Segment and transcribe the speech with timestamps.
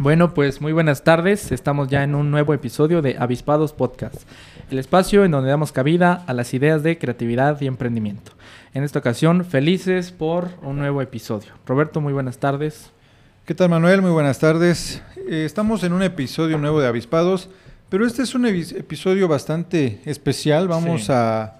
[0.00, 1.50] Bueno, pues muy buenas tardes.
[1.50, 4.14] Estamos ya en un nuevo episodio de Avispados Podcast,
[4.70, 8.30] el espacio en donde damos cabida a las ideas de creatividad y emprendimiento.
[8.74, 11.48] En esta ocasión, felices por un nuevo episodio.
[11.66, 12.92] Roberto, muy buenas tardes.
[13.44, 14.00] ¿Qué tal, Manuel?
[14.00, 15.02] Muy buenas tardes.
[15.28, 17.50] Eh, estamos en un episodio nuevo de Avispados,
[17.88, 20.68] pero este es un episodio bastante especial.
[20.68, 21.12] Vamos sí.
[21.12, 21.57] a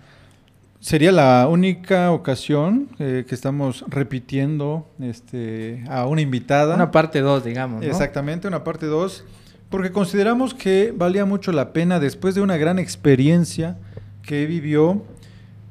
[0.81, 6.77] Sería la única ocasión eh, que estamos repitiendo este, a una invitada.
[6.77, 7.83] Una parte 2, digamos.
[7.83, 7.87] ¿no?
[7.87, 9.25] Exactamente, una parte 2,
[9.71, 13.77] porque consideramos que valía mucho la pena después de una gran experiencia
[14.23, 15.03] que vivió.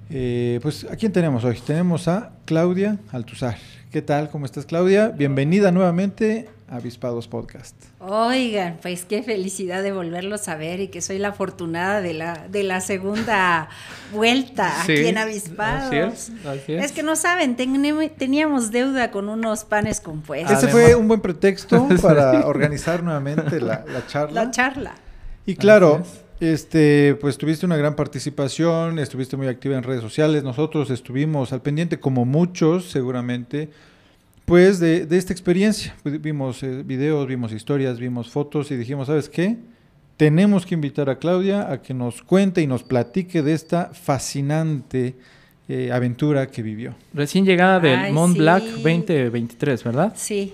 [0.09, 1.57] Eh, pues, ¿a quién tenemos hoy?
[1.65, 3.57] Tenemos a Claudia Altuzar.
[3.91, 4.29] ¿Qué tal?
[4.29, 5.07] ¿Cómo estás, Claudia?
[5.09, 7.73] Bienvenida nuevamente Avispados Podcast.
[7.99, 12.47] Oigan, pues qué felicidad de volverlos a ver y que soy la afortunada de la,
[12.49, 13.69] de la segunda
[14.13, 15.85] vuelta Sí, aquí en Avispados.
[15.85, 16.91] así es, así es.
[16.91, 20.57] que no saben, ten- teníamos deuda con unos panes compuestos.
[20.57, 24.43] Ese fue un buen pretexto para organizar nuevamente la, la charla.
[24.45, 24.95] La charla.
[25.45, 26.03] Y claro,
[26.39, 31.61] este, pues tuviste una gran participación, estuviste muy activa en redes sociales, nosotros estuvimos al
[31.61, 33.69] pendiente, como muchos seguramente,
[34.45, 35.95] pues de, de esta experiencia.
[36.03, 39.57] Vimos eh, videos, vimos historias, vimos fotos y dijimos, ¿sabes qué?
[40.15, 45.15] Tenemos que invitar a Claudia a que nos cuente y nos platique de esta fascinante
[45.69, 46.95] eh, aventura que vivió.
[47.13, 48.39] Recién llegada del Ay, Mont sí.
[48.39, 50.13] Blanc 2023, ¿verdad?
[50.15, 50.53] Sí,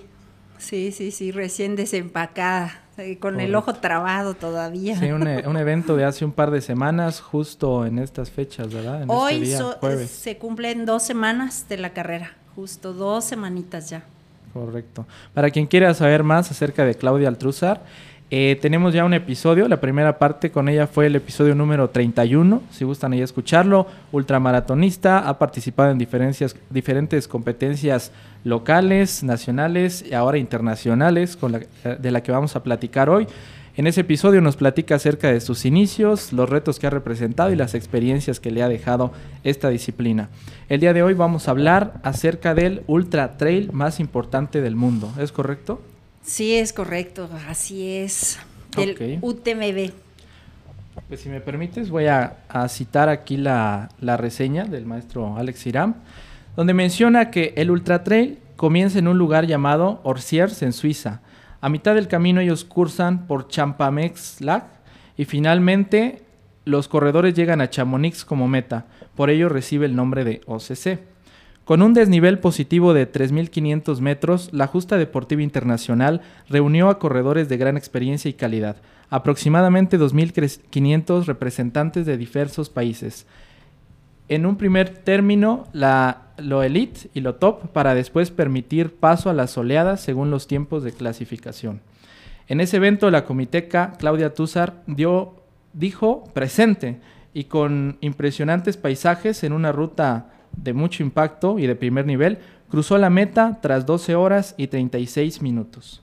[0.58, 4.96] sí, sí, sí, recién desempacada, eh, con el ojo trabado todavía.
[4.98, 8.72] Sí, un, e- un evento de hace un par de semanas, justo en estas fechas,
[8.72, 9.02] ¿verdad?
[9.02, 10.10] En Hoy este día, so- jueves.
[10.10, 14.04] se cumplen dos semanas de la carrera, justo dos semanitas ya.
[14.52, 15.04] Correcto.
[15.32, 17.82] Para quien quiera saber más acerca de Claudia Altruzar,
[18.30, 19.68] eh, tenemos ya un episodio.
[19.68, 22.62] La primera parte con ella fue el episodio número 31.
[22.70, 28.10] Si gustan ahí escucharlo, ultramaratonista, ha participado en diferentes competencias
[28.44, 33.26] locales, nacionales y ahora internacionales, con la- eh, de la que vamos a platicar hoy.
[33.76, 37.56] En ese episodio nos platica acerca de sus inicios, los retos que ha representado y
[37.56, 39.12] las experiencias que le ha dejado
[39.42, 40.28] esta disciplina.
[40.68, 45.12] El día de hoy vamos a hablar acerca del ultra trail más importante del mundo,
[45.18, 45.80] ¿es correcto?
[46.24, 48.38] Sí, es correcto, así es.
[48.76, 49.22] Del Ok.
[49.22, 49.92] UTMB.
[51.08, 55.66] Pues si me permites voy a, a citar aquí la, la reseña del maestro Alex
[55.66, 55.94] Iram,
[56.56, 61.20] donde menciona que el ultra trail comienza en un lugar llamado Orsiers en Suiza.
[61.60, 64.64] A mitad del camino ellos cursan por Champamex-Lac
[65.16, 66.22] y finalmente
[66.64, 68.86] los corredores llegan a Chamonix como meta.
[69.14, 71.00] Por ello recibe el nombre de OCC.
[71.64, 77.56] Con un desnivel positivo de 3.500 metros, la Justa Deportiva Internacional reunió a corredores de
[77.56, 78.76] gran experiencia y calidad,
[79.08, 83.26] aproximadamente 2.500 representantes de diversos países.
[84.28, 89.34] En un primer término, la, lo elite y lo top para después permitir paso a
[89.34, 91.80] las oleadas según los tiempos de clasificación.
[92.46, 95.42] En ese evento, la comiteca Claudia Tuzar dio,
[95.72, 97.00] dijo presente
[97.32, 102.38] y con impresionantes paisajes en una ruta de mucho impacto y de primer nivel,
[102.68, 106.02] cruzó la meta tras 12 horas y 36 minutos.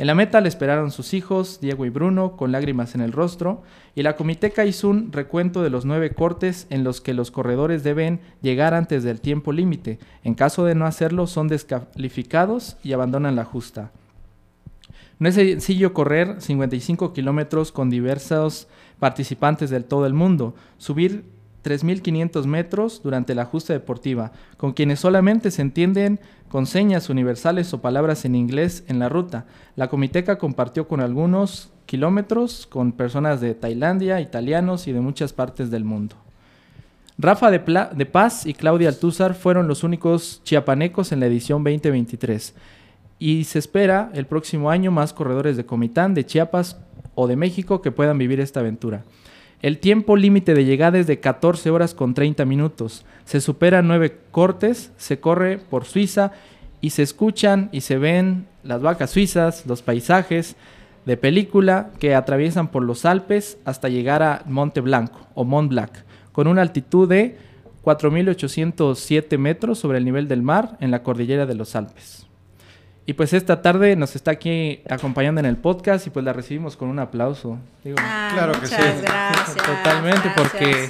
[0.00, 3.62] En la meta le esperaron sus hijos, Diego y Bruno, con lágrimas en el rostro,
[3.94, 7.84] y la comiteca hizo un recuento de los nueve cortes en los que los corredores
[7.84, 9.98] deben llegar antes del tiempo límite.
[10.24, 13.92] En caso de no hacerlo, son descalificados y abandonan la justa.
[15.18, 18.68] No es sencillo correr 55 kilómetros con diversos
[18.98, 21.24] participantes del todo el mundo, subir
[21.64, 27.80] 3.500 metros durante la justa deportiva, con quienes solamente se entienden con señas universales o
[27.80, 29.46] palabras en inglés en la ruta.
[29.76, 35.70] La comiteca compartió con algunos kilómetros con personas de Tailandia, italianos y de muchas partes
[35.70, 36.16] del mundo.
[37.18, 42.54] Rafa de, Paz y Claudia Altúzar fueron los únicos chiapanecos en la edición 2023
[43.18, 46.78] y se espera el próximo año más corredores de Comitán, de Chiapas
[47.14, 49.04] o de México que puedan vivir esta aventura.
[49.62, 53.04] El tiempo límite de llegada es de 14 horas con 30 minutos.
[53.24, 56.32] Se superan 9 cortes, se corre por Suiza
[56.80, 60.56] y se escuchan y se ven las vacas suizas, los paisajes
[61.04, 65.92] de película que atraviesan por los Alpes hasta llegar a Monte Blanco o Mont Blanc,
[66.32, 67.36] con una altitud de
[67.84, 72.29] 4.807 metros sobre el nivel del mar en la cordillera de los Alpes.
[73.06, 76.76] Y pues esta tarde nos está aquí acompañando en el podcast y pues la recibimos
[76.76, 77.58] con un aplauso.
[77.98, 78.74] Ah, claro que sí.
[79.02, 79.56] Gracias.
[79.56, 80.88] Totalmente, porque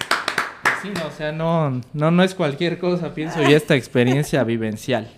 [0.83, 5.09] sí, no, o sea, no, no, no es cualquier cosa, pienso, y esta experiencia vivencial.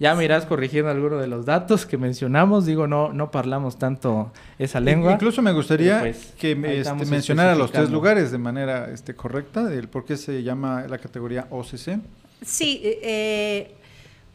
[0.00, 2.64] Ya me irás corrigiendo alguno de los datos que mencionamos.
[2.64, 5.12] Digo, no, no parlamos tanto esa lengua.
[5.12, 9.62] Incluso me gustaría pues, que me, este, mencionara los tres lugares de manera este, correcta,
[9.64, 11.98] del por qué se llama la categoría OCC.
[12.40, 13.74] Sí, eh,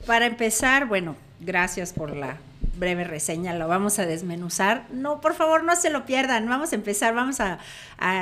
[0.05, 1.15] para empezar, bueno,
[1.45, 2.37] gracias por la
[2.77, 4.85] breve reseña, lo vamos a desmenuzar.
[4.91, 6.47] No, por favor, no se lo pierdan.
[6.49, 7.59] Vamos a empezar, vamos a,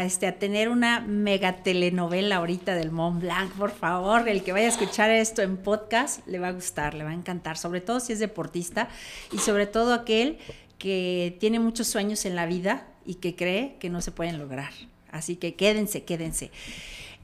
[0.03, 3.51] este, a tener una mega telenovela ahorita del Mont Blanc.
[3.53, 7.03] Por favor, el que vaya a escuchar esto en podcast le va a gustar, le
[7.03, 8.89] va a encantar, sobre todo si es deportista
[9.31, 10.37] y sobre todo aquel
[10.77, 14.71] que tiene muchos sueños en la vida y que cree que no se pueden lograr.
[15.11, 16.51] Así que quédense, quédense.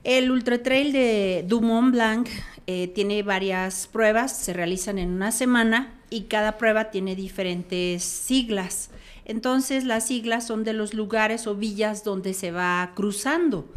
[0.04, 2.30] El Ultra Trail de Dumont Blanc
[2.68, 8.92] eh, tiene varias pruebas, se realizan en una semana y cada prueba tiene diferentes siglas.
[9.26, 13.68] Entonces las siglas son de los lugares o villas donde se va cruzando.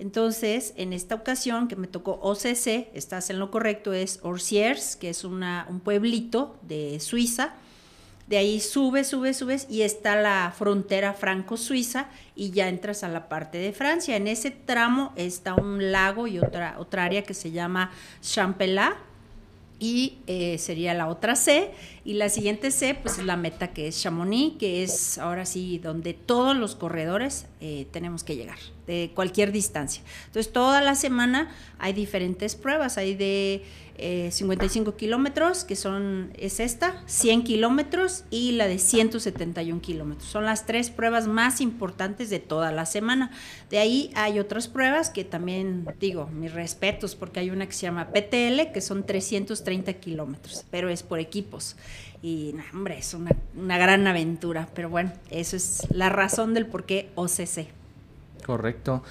[0.00, 5.10] Entonces, en esta ocasión que me tocó OCC, estás en lo correcto, es Orsiers, que
[5.10, 7.54] es una, un pueblito de Suiza.
[8.28, 13.26] De ahí subes, subes, subes y está la frontera franco-suiza y ya entras a la
[13.28, 14.16] parte de Francia.
[14.16, 17.90] En ese tramo está un lago y otra, otra área que se llama
[18.20, 18.96] Champelat
[19.78, 21.70] y eh, sería la otra C
[22.08, 25.76] y la siguiente C pues es la meta que es Chamonix que es ahora sí
[25.76, 28.56] donde todos los corredores eh, tenemos que llegar
[28.86, 33.62] de cualquier distancia entonces toda la semana hay diferentes pruebas hay de
[33.98, 40.30] 55 eh, kilómetros, que son, es esta, 100 kilómetros y la de 171 kilómetros.
[40.30, 43.32] Son las tres pruebas más importantes de toda la semana.
[43.70, 47.82] De ahí hay otras pruebas que también digo, mis respetos, porque hay una que se
[47.82, 51.76] llama PTL, que son 330 kilómetros, pero es por equipos.
[52.22, 54.68] Y, hombre, es una, una gran aventura.
[54.74, 57.68] Pero bueno, eso es la razón del por qué OCC.
[58.44, 59.02] Correcto.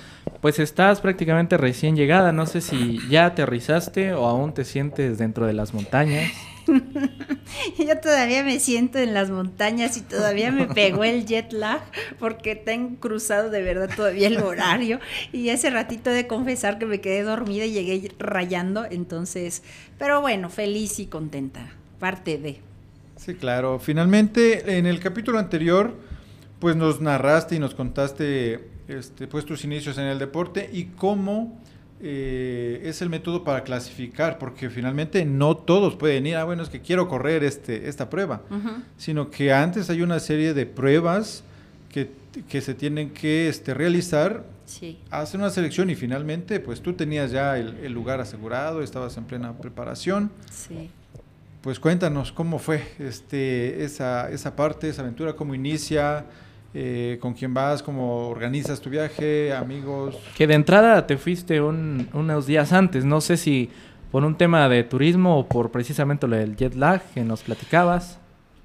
[0.41, 2.31] Pues estás prácticamente recién llegada.
[2.31, 6.31] No sé si ya aterrizaste o aún te sientes dentro de las montañas.
[7.77, 11.81] Yo todavía me siento en las montañas y todavía me pegó el jet lag
[12.19, 14.99] porque tengo cruzado de verdad todavía el horario
[15.31, 19.63] y ese ratito de confesar que me quedé dormida y llegué rayando, entonces,
[19.97, 21.69] pero bueno, feliz y contenta,
[21.99, 22.66] parte de.
[23.27, 23.77] Sí, claro.
[23.77, 25.93] Finalmente, en el capítulo anterior,
[26.61, 31.61] pues nos narraste y nos contaste este, pues tus inicios en el deporte y cómo
[32.01, 36.69] eh, es el método para clasificar, porque finalmente no todos pueden ir, ah, bueno, es
[36.69, 38.43] que quiero correr este, esta prueba,
[38.95, 41.43] sino que antes hay una serie de pruebas
[41.91, 42.09] que,
[42.47, 44.45] que se tienen que este, realizar,
[45.11, 49.25] hacer una selección y finalmente, pues tú tenías ya el, el lugar asegurado, estabas en
[49.25, 50.31] plena preparación.
[50.49, 50.91] Sí.
[51.61, 56.25] Pues cuéntanos cómo fue este, esa, esa parte, esa aventura, cómo inicia,
[56.73, 60.15] eh, con quién vas, cómo organizas tu viaje, amigos.
[60.35, 63.69] Que de entrada te fuiste unos días antes, no sé si
[64.11, 68.19] por un tema de turismo o por precisamente lo del jet lag que nos platicabas.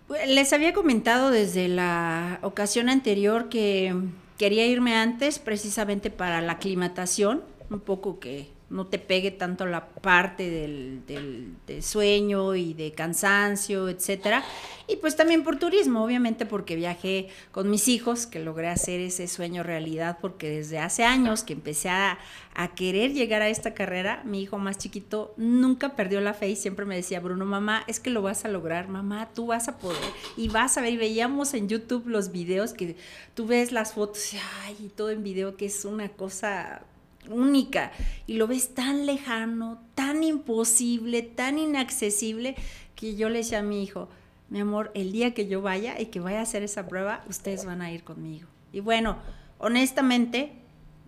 [0.09, 3.94] Pues, les había comentado desde la ocasión anterior que
[4.37, 9.86] quería irme antes precisamente para la aclimatación, un poco que no te pegue tanto la
[9.86, 14.43] parte del, del, sueño y de cansancio, etcétera.
[14.88, 19.29] Y pues también por turismo, obviamente porque viajé con mis hijos, que logré hacer ese
[19.29, 22.19] sueño realidad, porque desde hace años que empecé a,
[22.55, 26.56] a querer llegar a esta carrera, mi hijo más chiquito nunca perdió la fe y
[26.56, 29.79] siempre me decía, Bruno, mamá, es que lo vas a lograr, mamá, tú vas a
[29.79, 29.98] poder.
[30.36, 32.96] Y vas a ver, y veíamos en YouTube los videos que
[33.34, 34.32] tú ves las fotos,
[34.64, 36.82] ay, y todo en video, que es una cosa
[37.29, 37.93] única
[38.26, 42.56] y lo ves tan lejano, tan imposible, tan inaccesible,
[42.94, 44.08] que yo le decía a mi hijo,
[44.48, 47.64] mi amor, el día que yo vaya y que vaya a hacer esa prueba, ustedes
[47.64, 48.48] van a ir conmigo.
[48.72, 49.17] Y bueno,
[49.58, 50.52] honestamente,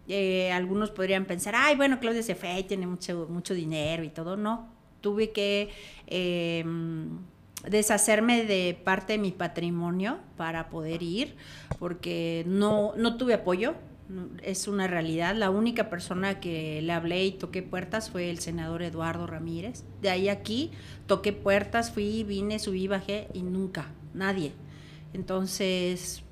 [0.08, 4.36] eh, algunos podrían pensar, ay, bueno, Claudia se fue tiene mucho, mucho dinero y todo.
[4.36, 4.68] No,
[5.00, 5.70] tuve que
[6.06, 7.18] em,
[7.68, 11.36] deshacerme de parte de mi patrimonio para poder ir,
[11.78, 13.74] porque no, no tuve apoyo,
[14.42, 15.34] es una realidad.
[15.34, 19.84] La única persona que le hablé y toqué puertas fue el senador Eduardo Ramírez.
[20.02, 20.70] De ahí aquí
[21.06, 24.52] toqué puertas, fui, vine, subí, bajé y nunca, nadie.
[25.12, 26.22] Entonces,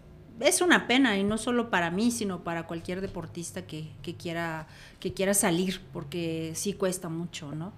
[0.40, 4.66] es una pena y no solo para mí, sino para cualquier deportista que, que quiera,
[5.00, 7.72] que quiera salir, porque sí cuesta mucho, ¿no?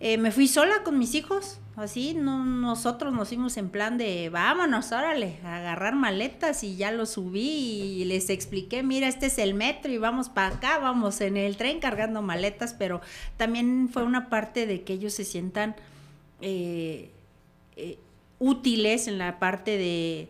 [0.00, 4.28] Eh, me fui sola con mis hijos, así, no, nosotros nos fuimos en plan de
[4.28, 9.38] vámonos, órale, a agarrar maletas y ya lo subí y les expliqué, mira, este es
[9.38, 13.00] el metro y vamos para acá, vamos en el tren cargando maletas, pero
[13.36, 15.74] también fue una parte de que ellos se sientan
[16.40, 17.10] eh,
[17.76, 17.98] eh,
[18.38, 20.28] útiles en la parte de,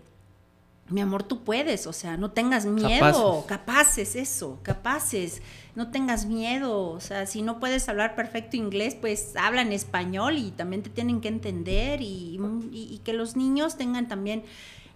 [0.92, 4.14] mi amor, tú puedes, o sea, no tengas miedo, capaces.
[4.14, 5.42] eso, capaces,
[5.74, 10.36] no tengas miedo, o sea, si no puedes hablar perfecto inglés, pues habla en español
[10.36, 12.38] y también te tienen que entender y,
[12.72, 14.42] y que los niños tengan también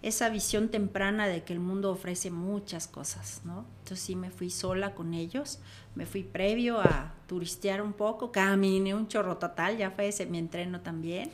[0.03, 3.65] esa visión temprana de que el mundo ofrece muchas cosas, ¿no?
[3.79, 5.59] Entonces sí me fui sola con ellos,
[5.95, 10.37] me fui previo a turistear un poco, caminé un chorro total, ya fue ese mi
[10.37, 11.31] entreno también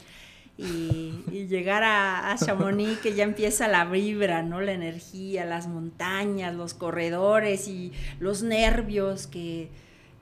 [0.58, 4.62] y, llegar a, Chamonix, que ya empieza la vibra, ¿no?
[4.62, 9.70] La energía, las montañas, los corredores y los nervios que,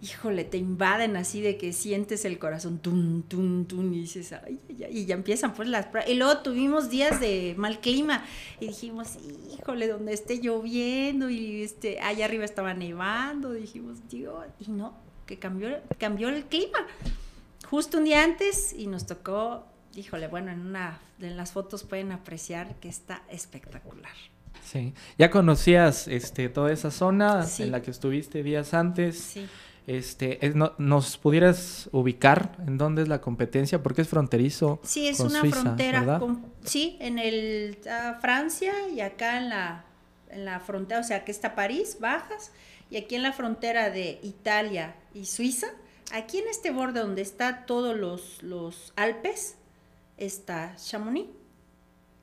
[0.02, 4.60] híjole, te invaden así de que sientes el corazón, tum, tum, tum, y dices, ay,
[4.90, 8.24] y ya empiezan pues las Y luego tuvimos días de mal clima
[8.60, 9.18] y dijimos,
[9.54, 14.94] híjole, donde esté lloviendo y este, allá arriba estaba nevando, dijimos, Dios, y no,
[15.26, 16.80] que cambió, cambió el clima.
[17.70, 22.12] Justo un día antes y nos tocó híjole, bueno, en una de las fotos pueden
[22.12, 24.12] apreciar que está espectacular.
[24.63, 24.93] Sí.
[25.17, 29.19] ¿Ya conocías este toda esa zona en la que estuviste días antes?
[29.19, 29.48] Sí.
[29.88, 30.39] Este,
[30.77, 33.81] ¿Nos pudieras ubicar en dónde es la competencia?
[33.81, 34.79] Porque es fronterizo.
[34.83, 36.19] Sí, es una frontera.
[36.19, 37.77] Con, sí, en el
[38.21, 39.86] Francia y acá en la,
[40.29, 42.51] en la frontera, o sea, aquí está París, bajas,
[42.89, 45.67] y aquí en la frontera de Italia y Suiza,
[46.13, 49.57] aquí en este borde donde está todos los, los Alpes,
[50.25, 51.30] está Chamonix.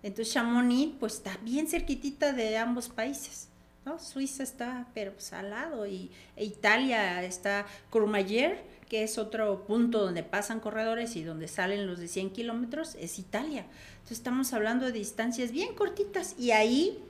[0.03, 3.49] Entonces Chamonix pues está bien cerquitita de ambos países.
[3.85, 3.99] ¿no?
[3.99, 8.57] Suiza está pero pues, al lado y e Italia está Courmayeur,
[8.89, 13.19] que es otro punto donde pasan corredores y donde salen los de 100 kilómetros, es
[13.19, 13.67] Italia.
[13.93, 17.03] Entonces estamos hablando de distancias bien cortitas y ahí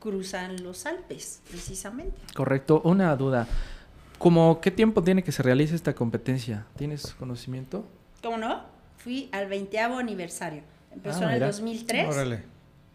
[0.00, 2.20] cruzan los Alpes, precisamente.
[2.34, 2.82] Correcto.
[2.84, 3.48] Una duda.
[4.18, 6.66] ¿Cómo qué tiempo tiene que se realice esta competencia?
[6.76, 7.84] ¿Tienes conocimiento?
[8.22, 8.73] ¿Cómo no?
[9.04, 10.62] Fui al 20 aniversario.
[10.90, 12.40] Empezó ah, en el 2003.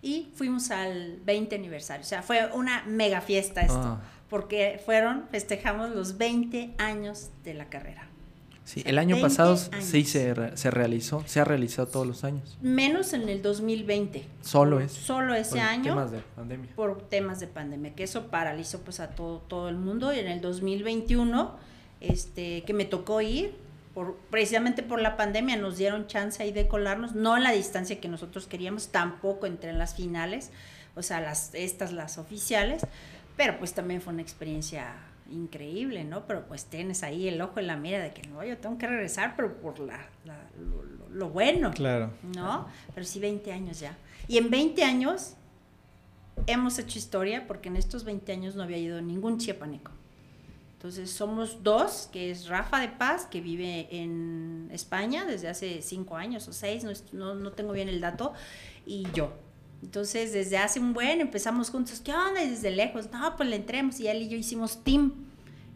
[0.02, 2.02] Y fuimos al 20 aniversario.
[2.02, 3.78] O sea, fue una mega fiesta esto.
[3.78, 4.02] Ah.
[4.28, 8.08] Porque fueron, festejamos los 20 años de la carrera.
[8.64, 12.58] Sí, el año pasado sí se, se, realizó, se ha realizado todos los años.
[12.62, 14.24] Menos en el 2020.
[14.42, 14.92] Solo es.
[14.92, 15.96] Solo ese año.
[15.96, 16.70] Por temas de pandemia.
[16.76, 20.14] Por temas de pandemia, que eso paralizó pues a todo, todo el mundo.
[20.14, 21.56] Y en el 2021,
[22.00, 23.56] este, que me tocó ir,
[24.30, 28.08] precisamente por la pandemia nos dieron chance ahí de colarnos, no en la distancia que
[28.08, 30.52] nosotros queríamos, tampoco entre las finales,
[30.96, 32.86] o sea, las, estas las oficiales,
[33.36, 34.96] pero pues también fue una experiencia
[35.32, 36.26] increíble, ¿no?
[36.26, 38.88] Pero pues tienes ahí el ojo en la mira de que no, yo tengo que
[38.88, 40.08] regresar, pero por la,
[41.12, 41.72] lo, bueno.
[41.72, 42.12] Claro.
[42.36, 42.68] ¿No?
[42.94, 43.98] Pero sí 20 años ya.
[44.28, 45.36] Y en 20 años
[46.48, 49.92] hemos hecho historia porque en estos 20 años no había ido ningún chiapaneco.
[50.80, 56.16] Entonces somos dos, que es Rafa de Paz, que vive en España desde hace cinco
[56.16, 58.32] años o seis, no, no, tengo bien el dato,
[58.86, 59.34] y yo.
[59.84, 62.42] Entonces desde hace un buen empezamos juntos, ¿qué onda?
[62.42, 65.29] Y desde lejos, no, pues le entremos y él y yo hicimos team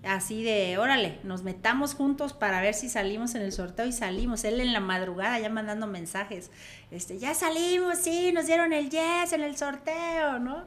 [0.04, 4.44] así de, órale, nos metamos juntos para ver si salimos en el sorteo y salimos.
[4.44, 6.52] Él en la madrugada ya mandando mensajes,
[6.92, 10.66] este, ya salimos, sí, nos dieron el yes en el sorteo, ¿no?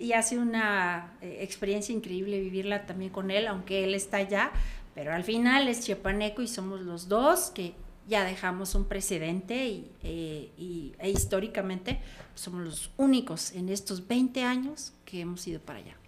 [0.00, 4.50] y ha sido una eh, experiencia increíble vivirla también con él, aunque él está allá,
[4.96, 7.74] pero al final es chiapaneco y somos los dos que
[8.08, 12.00] ya dejamos un precedente y, eh, e históricamente
[12.34, 15.99] somos los únicos en estos 20 años que hemos ido para allá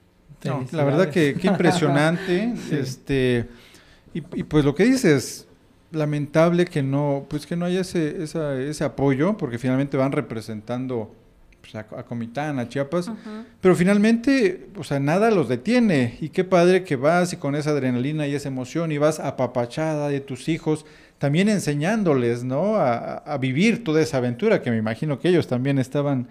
[0.45, 2.55] la verdad que qué impresionante.
[2.71, 3.49] este,
[4.15, 5.47] y, pues lo que dices,
[5.91, 11.15] lamentable que no, pues que no haya ese, ese apoyo, porque finalmente van representando
[11.61, 13.11] pues, a, Comitán, a Chiapas,
[13.61, 16.19] pero finalmente, o sea, nada los detiene.
[16.21, 20.09] Y qué padre que vas y con esa adrenalina y esa emoción y vas apapachada
[20.09, 20.85] de tus hijos,
[21.19, 22.77] también enseñándoles, ¿no?
[22.77, 26.29] A, a vivir toda esa aventura, que me imagino que ellos también estaban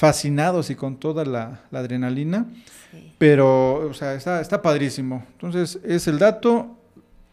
[0.00, 2.46] fascinados y con toda la, adrenalina.
[3.20, 5.26] Pero, o sea, está, está padrísimo.
[5.32, 6.74] Entonces, es el dato,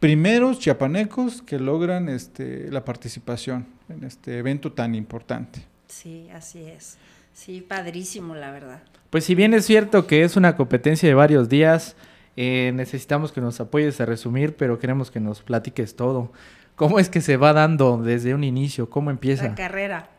[0.01, 5.61] primeros chiapanecos que logran este, la participación en este evento tan importante.
[5.87, 6.97] Sí, así es.
[7.31, 8.81] Sí, padrísimo, la verdad.
[9.09, 11.95] Pues si bien es cierto que es una competencia de varios días,
[12.35, 16.33] eh, necesitamos que nos apoyes a resumir, pero queremos que nos platiques todo.
[16.75, 18.89] ¿Cómo es que se va dando desde un inicio?
[18.89, 19.47] ¿Cómo empieza?
[19.47, 20.09] La carrera.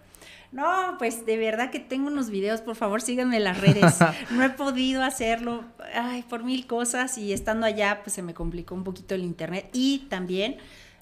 [0.51, 3.97] No, pues de verdad que tengo unos videos, por favor síganme en las redes.
[4.31, 5.65] No he podido hacerlo,
[5.95, 9.69] ay, por mil cosas y estando allá pues se me complicó un poquito el internet
[9.73, 10.57] y también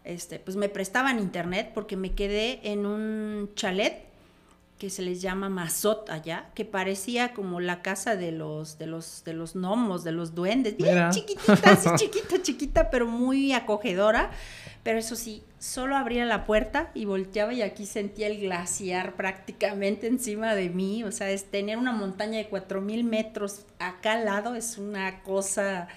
[0.04, 4.04] este pues me prestaban internet porque me quedé en un chalet
[4.78, 9.24] que se les llama Mazot allá, que parecía como la casa de los de los
[9.24, 14.30] de los gnomos, de los duendes, bien chiquitita, así chiquita, chiquita, pero muy acogedora
[14.82, 20.06] Pero eso sí, solo abría la puerta y volteaba y aquí sentía el glaciar prácticamente
[20.06, 21.02] encima de mí.
[21.04, 25.88] O sea, es tener una montaña de 4.000 metros acá al lado es una cosa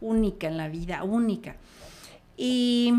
[0.00, 1.56] única en la vida, única.
[2.36, 2.92] Y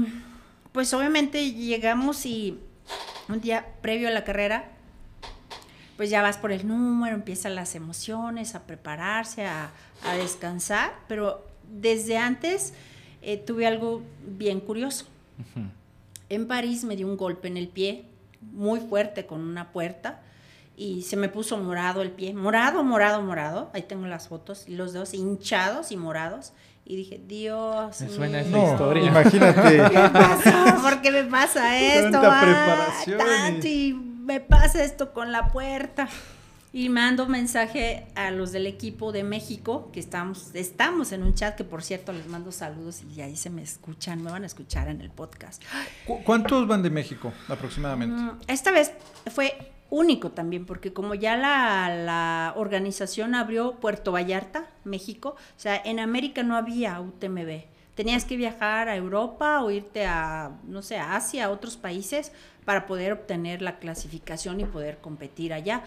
[0.72, 2.60] pues obviamente llegamos y
[3.30, 4.72] un día previo a la carrera,
[5.98, 9.72] pues ya vas por el número, empiezan las emociones, a prepararse, a,
[10.16, 12.74] descansar, pero desde antes
[13.24, 15.06] eh, tuve algo bien curioso.
[16.30, 18.06] En París me dio un golpe en el pie,
[18.42, 20.22] muy fuerte con una puerta,
[20.78, 24.76] y se me puso morado el pie, morado, morado, morado, ahí tengo las fotos, y
[24.76, 26.54] los dedos hinchados y morados,
[26.86, 29.04] y dije, Dios me suena esa historia.
[29.04, 29.78] Imagínate.
[29.90, 30.78] ¿Qué pasa?
[30.82, 32.12] ¿Por qué me pasa esto?
[32.12, 33.18] Tanta preparación.
[33.18, 36.08] Tanto y me pasa esto con la puerta.
[36.74, 41.56] Y mando mensaje a los del equipo de México, que estamos, estamos en un chat,
[41.56, 44.90] que por cierto les mando saludos y ahí se me escuchan, me van a escuchar
[44.90, 45.64] en el podcast.
[46.26, 48.22] ¿Cuántos van de México aproximadamente?
[48.22, 48.92] Mm, esta vez
[49.34, 55.82] fue único también, porque como ya la, la, organización abrió Puerto Vallarta, México, o sea,
[55.84, 57.77] en América no había UTMB.
[57.98, 62.32] Tenías que viajar a Europa o irte a, no sé, a Asia, a otros países,
[62.64, 65.84] para poder obtener la clasificación y poder competir allá.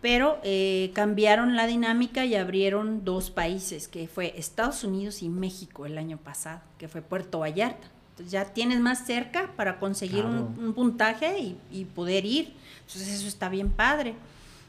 [0.00, 5.84] Pero eh, cambiaron la dinámica y abrieron dos países, que fue Estados Unidos y México
[5.84, 7.88] el año pasado, que fue Puerto Vallarta.
[8.10, 12.54] Entonces ya tienes más cerca para conseguir un, puntaje y, y poder ir.
[12.86, 14.14] Entonces eso está bien padre.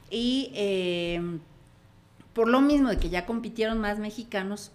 [0.09, 1.21] Y eh,
[2.33, 4.71] por lo mismo de que ya compitieron más mexicanos,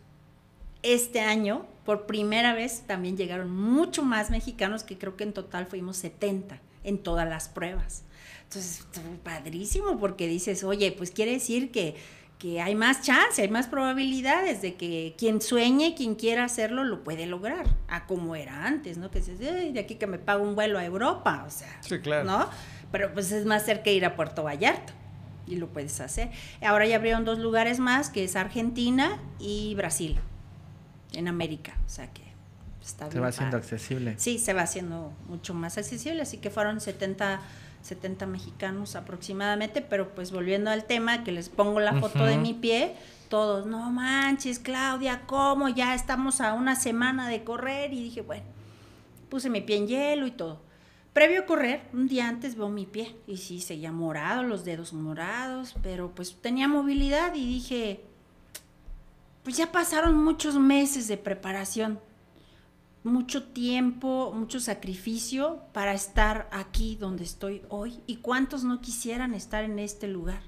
[0.85, 5.66] este año, por primera vez, también llegaron mucho más mexicanos, que creo que en total
[5.66, 8.04] fuimos 70 en todas las pruebas.
[8.44, 8.86] Entonces,
[9.22, 11.96] padrísimo, porque dices, oye, pues quiere decir que,
[12.38, 17.02] que hay más chance, hay más probabilidades de que quien sueñe, quien quiera hacerlo, lo
[17.02, 19.10] puede lograr, a como era antes, ¿no?
[19.10, 22.25] Que dices, de aquí que me pago un vuelo a Europa, o sea, sí, claro.
[22.25, 22.49] ¿no?
[22.94, 24.92] pero pues es más cerca ir a Puerto Vallarta
[25.49, 26.30] y lo puedes hacer.
[26.62, 30.16] Ahora ya abrieron dos lugares más, que es Argentina y Brasil,
[31.14, 32.22] en América, o sea que
[32.82, 34.14] está Se va haciendo accesible.
[34.18, 37.40] Sí, se va haciendo mucho más accesible, así que fueron 70,
[37.82, 42.54] 70 mexicanos aproximadamente, pero pues volviendo al tema, que les pongo la foto de mi
[42.54, 42.94] pie,
[43.28, 45.68] todos, no manches, Claudia, ¿cómo?
[45.68, 48.44] Ya estamos a una semana de correr y dije, bueno,
[49.28, 50.62] puse mi pie en hielo y todo.
[51.12, 54.92] Previo a correr, un día antes veo mi pie y sí, seguía morado, los dedos
[54.92, 58.04] morados, pero pues tenía movilidad y dije,
[59.45, 62.00] pues ya pasaron muchos meses de preparación,
[63.04, 69.63] mucho tiempo, mucho sacrificio para estar aquí donde estoy hoy y cuántos no quisieran estar
[69.63, 70.41] en este lugar.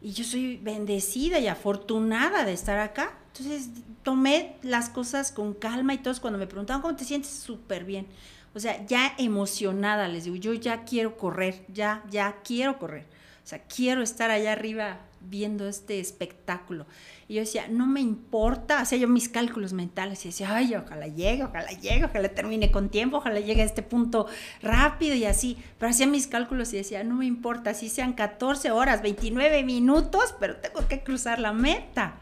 [0.00, 3.16] Y yo soy bendecida y afortunada de estar acá.
[3.28, 3.70] Entonces
[4.02, 8.08] tomé las cosas con calma y todos cuando me preguntaban cómo te sientes, súper bien.
[8.52, 13.06] O sea, ya emocionada, les digo, yo ya quiero correr, ya, ya quiero correr.
[13.44, 16.86] O sea, quiero estar allá arriba viendo este espectáculo.
[17.28, 21.06] Y yo decía, no me importa, hacía yo mis cálculos mentales y decía, ay, ojalá
[21.06, 24.26] llegue, ojalá llegue, ojalá termine con tiempo, ojalá llegue a este punto
[24.62, 25.56] rápido y así.
[25.78, 30.34] Pero hacía mis cálculos y decía, no me importa, si sean 14 horas, 29 minutos,
[30.38, 32.14] pero tengo que cruzar la meta.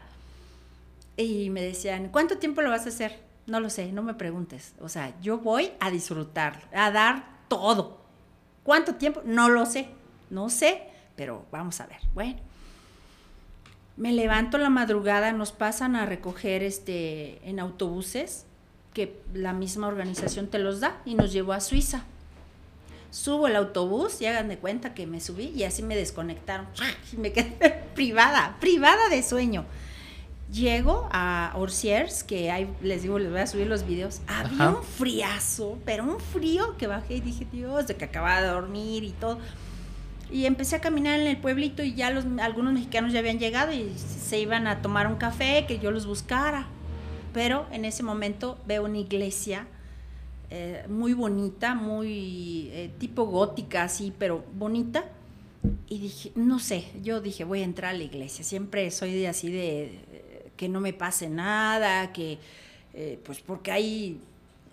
[1.17, 3.19] Y me decían, ¿cuánto tiempo lo vas a hacer?
[3.47, 4.75] No lo sé, no me preguntes.
[4.79, 8.01] O sea, yo voy a disfrutarlo, a dar todo.
[8.63, 9.21] ¿Cuánto tiempo?
[9.25, 9.89] No lo sé,
[10.29, 10.83] no sé,
[11.15, 11.99] pero vamos a ver.
[12.13, 12.39] Bueno,
[14.01, 18.45] me levanto la madrugada, nos pasan a recoger este, en autobuses,
[18.95, 22.03] que la misma organización te los da, y nos llevó a Suiza.
[23.11, 26.65] Subo el autobús y hagan de cuenta que me subí y así me desconectaron.
[27.13, 29.65] Y me quedé privada, privada de sueño.
[30.51, 34.21] Llego a Orsiers, que hay, les digo, les voy a subir los videos.
[34.25, 38.47] Había un friazo, pero un frío que bajé y dije, Dios, de que acababa de
[38.47, 39.37] dormir y todo.
[40.31, 43.73] Y empecé a caminar en el pueblito y ya los, algunos mexicanos ya habían llegado
[43.73, 46.67] y se iban a tomar un café, que yo los buscara.
[47.33, 49.67] Pero en ese momento veo una iglesia
[50.49, 55.05] eh, muy bonita, muy eh, tipo gótica, así, pero bonita.
[55.87, 58.43] Y dije, no sé, yo dije, voy a entrar a la iglesia.
[58.43, 59.99] Siempre soy de así de
[60.61, 62.37] que no me pase nada, que
[62.93, 64.19] eh, pues porque hay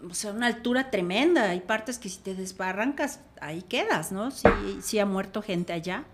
[0.09, 4.31] o sea, una altura tremenda, hay partes que si te desbarrancas, ahí quedas, ¿no?
[4.31, 4.49] Sí,
[4.81, 6.05] sí ha muerto gente allá.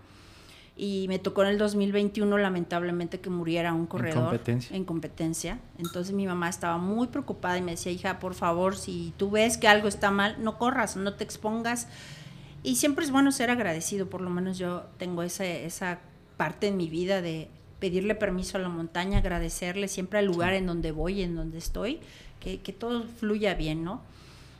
[0.77, 4.75] Y me tocó en el 2021, lamentablemente, que muriera un corredor en competencia.
[4.75, 5.59] en competencia.
[5.77, 9.57] Entonces mi mamá estaba muy preocupada y me decía, hija, por favor, si tú ves
[9.57, 11.87] que algo está mal, no corras, no te expongas.
[12.61, 15.99] Y siempre es bueno ser agradecido, por lo menos yo tengo esa, esa
[16.35, 20.65] parte en mi vida de pedirle permiso a la montaña, agradecerle siempre al lugar en
[20.65, 21.99] donde voy, en donde estoy,
[22.63, 24.01] que, todo fluya bien, ¿no?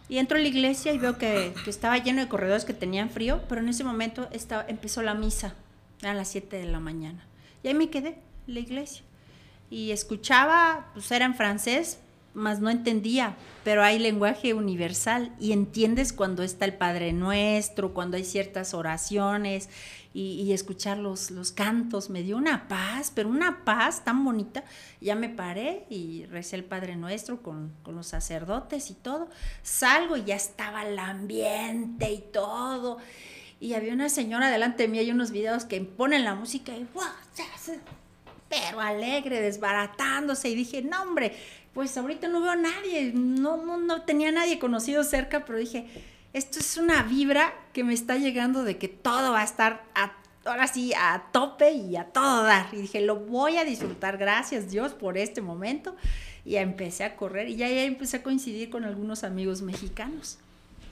[0.10, 3.10] Y entro a la iglesia y veo que, que, estaba lleno de corredores que tenían
[3.10, 5.56] frío, pero en ese momento estaba, empezó la misa,
[6.04, 7.26] a las 7 de la mañana.
[7.64, 8.18] Y ahí me quedé,
[8.48, 9.04] en la iglesia.
[9.70, 12.00] Y escuchaba, pues era en francés,
[12.36, 18.18] más no entendía, pero hay lenguaje universal y entiendes cuando está el Padre Nuestro, cuando
[18.18, 19.70] hay ciertas oraciones
[20.14, 22.10] y, escuchar los, los, cantos.
[22.10, 24.64] Me dio una paz, pero una paz tan bonita.
[25.02, 29.30] Ya me paré y recé el Padre Nuestro con, con los sacerdotes y todo.
[29.62, 32.98] Salgo y ya estaba el ambiente y todo.
[33.60, 36.86] Y había una señora delante de mí, hay unos videos que ponen la música y
[36.94, 37.04] ¡wow!
[38.50, 40.50] pero alegre, desbaratándose.
[40.50, 41.36] Y dije, no, hombre,
[41.76, 45.86] pues ahorita no veo a nadie, no, no, no tenía nadie conocido cerca, pero dije,
[46.32, 49.84] esto es una vibra que me está llegando de que todo va a estar
[50.46, 52.68] ahora sí a tope y a todo dar.
[52.72, 55.98] Y dije, lo voy a disfrutar, gracias Dios por este momento.
[56.46, 60.38] Y empecé a correr y ya, ya empecé a coincidir con algunos amigos mexicanos.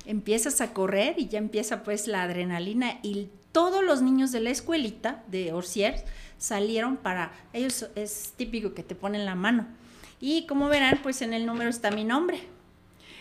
[0.06, 4.50] Empiezas a correr y ya empieza pues la adrenalina y todos los niños de la
[4.50, 6.04] escuelita de Orsier
[6.44, 9.66] salieron para, ellos es típico que te ponen la mano
[10.20, 12.42] y como verán, pues en el número está mi nombre.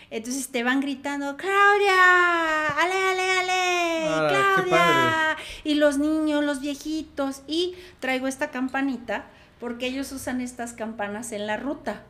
[0.09, 5.37] Entonces te van gritando, Claudia, ale, ale, ale, ah, Claudia.
[5.63, 7.41] Y los niños, los viejitos.
[7.47, 9.25] Y traigo esta campanita
[9.59, 12.03] porque ellos usan estas campanas en la ruta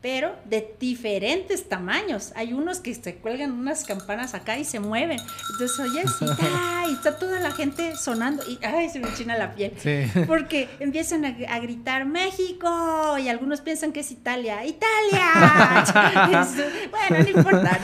[0.00, 2.32] pero de diferentes tamaños.
[2.34, 5.18] Hay unos que se cuelgan unas campanas acá y se mueven.
[5.52, 6.24] Entonces, oye, sí,
[6.90, 9.72] y está toda la gente sonando y ay, se me china la piel.
[10.26, 14.64] Porque empiezan a, gritar México y algunos piensan que es Italia.
[14.64, 15.84] ¡Italia!
[16.90, 17.78] bueno, no importa,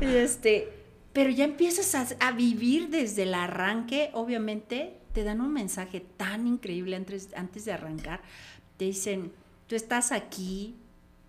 [0.00, 0.08] ¿no?
[0.08, 0.68] Este,
[1.12, 6.46] pero ya empiezas a, a, vivir desde el arranque, obviamente, te dan un mensaje tan
[6.46, 8.20] increíble antes, antes de arrancar.
[8.76, 9.32] Te dicen,
[9.66, 10.76] tú estás aquí,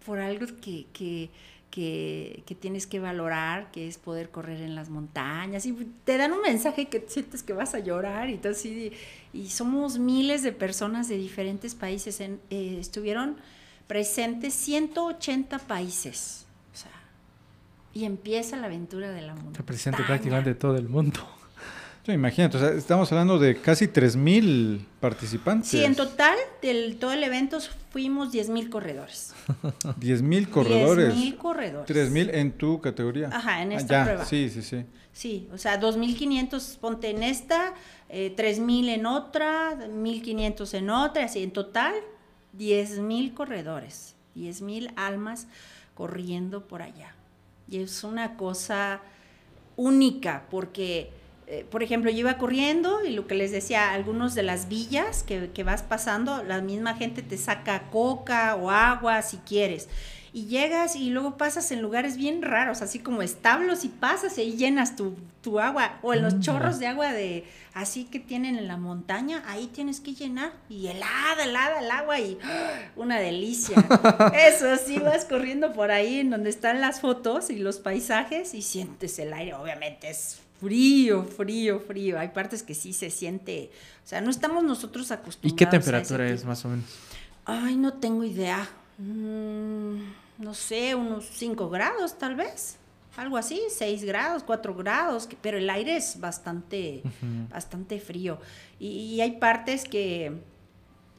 [0.06, 1.30] por algo que, que,
[1.72, 5.66] que, tienes que valorar, que es poder correr en las montañas.
[5.66, 8.92] Y te dan un mensaje que sientes que vas a llorar y todo así.
[9.34, 12.20] Y somos miles de personas de diferentes países.
[12.20, 13.38] En, eh, estuvieron
[13.88, 16.46] presentes 180 países.
[16.74, 16.92] O sea,
[17.94, 19.66] y empieza la aventura de la montaña.
[19.66, 21.20] presente prácticamente todo el mundo.
[22.14, 25.70] Imagínate, estamos hablando de casi 3.000 participantes.
[25.70, 27.60] Sí, en total, del todo el evento
[27.92, 29.34] fuimos 10.000 corredores.
[29.84, 31.16] 10.000 corredores.
[31.16, 31.96] 10.000 corredores.
[31.96, 33.30] 3.000 en tu categoría.
[33.32, 34.26] Ajá, en esta prueba.
[34.26, 34.86] Sí, sí, sí.
[35.12, 37.74] Sí, o sea, 2.500 ponte en esta,
[38.10, 41.94] eh, 3.000 en otra, 1.500 en otra, así en total
[42.58, 45.48] 10.000 corredores, 10.000 almas
[45.94, 47.16] corriendo por allá.
[47.70, 49.02] Y es una cosa
[49.76, 51.12] única porque
[51.52, 55.24] eh, por ejemplo, yo iba corriendo y lo que les decía, algunos de las villas
[55.24, 59.90] que, que, vas pasando, la misma gente te saca coca o agua si quieres.
[60.32, 64.58] Y llegas y luego pasas en lugares bien raros, así como establos y pasas y
[64.58, 65.98] llenas tu, tu agua.
[66.04, 69.66] O en los mm, chorros de agua de así que tienen en la montaña, ahí
[69.74, 70.52] tienes que llenar.
[70.70, 72.38] Y helada, helada el agua y
[72.96, 73.76] una delicia.
[74.36, 78.62] Eso sí, vas corriendo por ahí en donde están las fotos y los paisajes y
[78.62, 82.20] sientes el aire, obviamente es frío, frío, frío.
[82.20, 83.72] Hay partes que sí se siente,
[84.04, 85.54] o sea, no estamos nosotros acostumbrados.
[85.54, 86.86] ¿Y qué temperatura es más o menos?
[87.46, 88.70] Ay, no tengo idea.
[88.98, 89.98] Mm,
[90.40, 92.78] no sé, unos 5 grados tal vez.
[93.18, 97.04] Algo así, 6 grados, 4 grados, pero el aire es bastante,
[97.50, 98.40] bastante frío.
[98.80, 100.28] Y, hay partes que,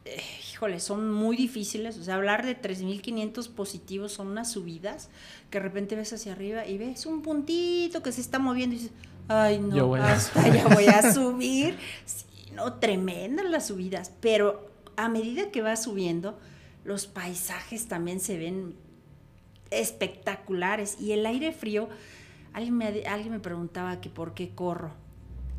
[0.06, 0.22] eh,
[0.52, 1.98] híjole, son muy difíciles.
[1.98, 5.10] O sea, hablar de 3.500 positivos son unas subidas
[5.50, 8.78] que de repente ves hacia arriba y ves un puntito que se está moviendo y
[8.78, 8.94] dices,
[9.28, 11.78] ay no, hasta ya voy a subir.
[12.04, 16.38] Sí, no, tremendas las subidas, pero a medida que va subiendo,
[16.84, 18.74] los paisajes también se ven
[19.70, 21.88] espectaculares y el aire frío,
[22.52, 24.92] alguien me, alguien me preguntaba que por qué corro.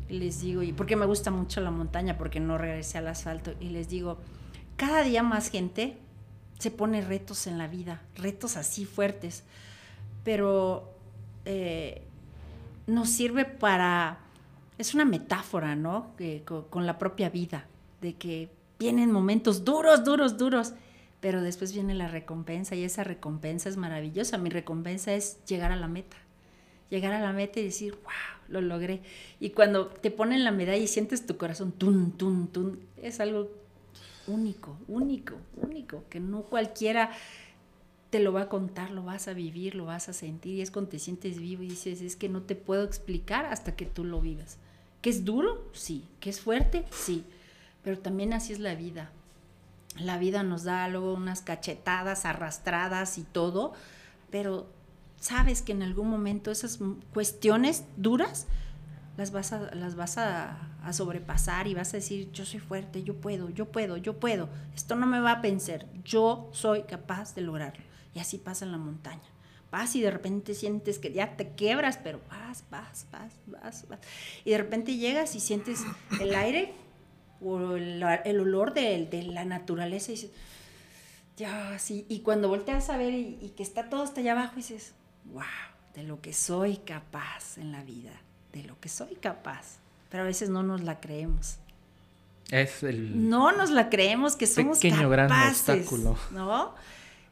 [0.08, 3.54] Y les digo, y porque me gusta mucho la montaña, porque no regresé al asfalto.
[3.60, 4.18] Y les digo,
[4.76, 5.96] cada día más gente
[6.58, 9.42] se pone retos en la vida, retos así fuertes,
[10.22, 10.92] pero
[11.44, 12.02] eh,
[12.86, 14.18] nos sirve para,
[14.78, 16.12] es una metáfora, ¿no?
[16.70, 17.66] con, la propia vida,
[18.00, 20.74] de que vienen momentos duros, duros, duros,
[21.20, 24.38] pero después viene la recompensa y esa recompensa es maravillosa.
[24.38, 26.16] Mi recompensa es llegar a la meta,
[26.90, 29.02] llegar a la meta y decir, wow, lo logré.
[29.38, 33.50] Y cuando te ponen la medalla y sientes tu corazón, tun, tun, tun, es algo
[34.26, 37.10] único, único, único, que no cualquiera
[38.12, 40.70] te lo va a contar, lo vas a vivir, lo vas a sentir, y es
[40.70, 44.04] cuando te sientes vivo y dices, es que no te puedo explicar hasta que tú
[44.04, 44.58] lo vivas.
[45.00, 45.70] ¿Que es duro?
[45.72, 46.06] Sí.
[46.20, 46.84] ¿Que es fuerte?
[46.90, 47.24] Sí.
[47.82, 49.12] Pero también así es la vida.
[49.98, 53.72] La vida nos da luego unas cachetadas arrastradas y todo,
[54.30, 54.68] pero
[55.18, 56.80] sabes que en algún momento esas
[57.14, 58.46] cuestiones duras
[59.16, 60.58] las vas a, las vas a,
[60.92, 64.50] sobrepasar y vas a decir, yo soy fuerte, yo puedo, yo puedo, yo puedo.
[64.74, 67.91] Esto no me va a vencer, yo soy capaz de lograrlo.
[68.14, 69.22] Y así pasa en la montaña.
[69.70, 74.00] Vas y de repente sientes que ya te quebras, pero vas, vas, vas, vas, vas.
[74.44, 75.80] Y de repente llegas y sientes
[76.20, 76.74] el aire
[77.40, 80.30] o el, el olor de, de, la naturaleza y dices,
[81.38, 82.04] ya, sí.
[82.08, 84.92] Y cuando volteas a ver y, y que está todo hasta allá abajo, dices,
[85.32, 85.42] wow,
[85.94, 88.12] de lo que soy capaz en la vida
[88.52, 89.78] de lo que soy capaz,
[90.10, 91.58] pero a veces no nos la creemos.
[92.50, 96.18] Es el no nos la creemos que somos pequeño capaces, gran obstáculo.
[96.32, 96.74] ¿no?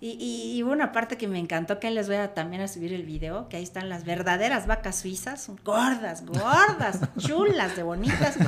[0.02, 2.94] Y, y, y, una parte que me encantó, que les voy a también a subir
[2.94, 8.38] el video, que ahí están las verdaderas vacas suizas, gordas, gordas, chulas, de bonitas.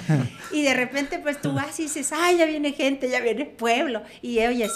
[0.50, 4.02] Y de repente pues tú vas y dices, ay, ya viene gente, ya viene pueblo.
[4.22, 4.72] Y oyes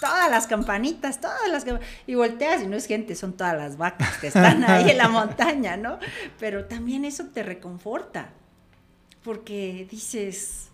[0.00, 1.64] todas las campanitas, todas las
[2.06, 5.08] y volteas y no es gente, son todas las vacas que están ahí en la
[5.08, 5.98] montaña, ¿no?
[6.38, 8.30] Pero también eso te reconforta,
[9.22, 10.68] porque dices,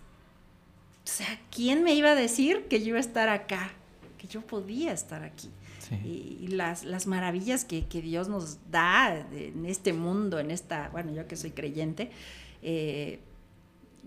[1.05, 3.73] o sea, ¿quién me iba a decir que yo iba a estar acá?
[4.23, 5.51] Que yo podía estar aquí.
[5.81, 5.97] Sí.
[6.05, 10.91] Y, y, las, las maravillas que, que, Dios nos da en este mundo, en esta,
[10.91, 12.13] bueno, yo que soy creyente,
[12.63, 13.19] eh,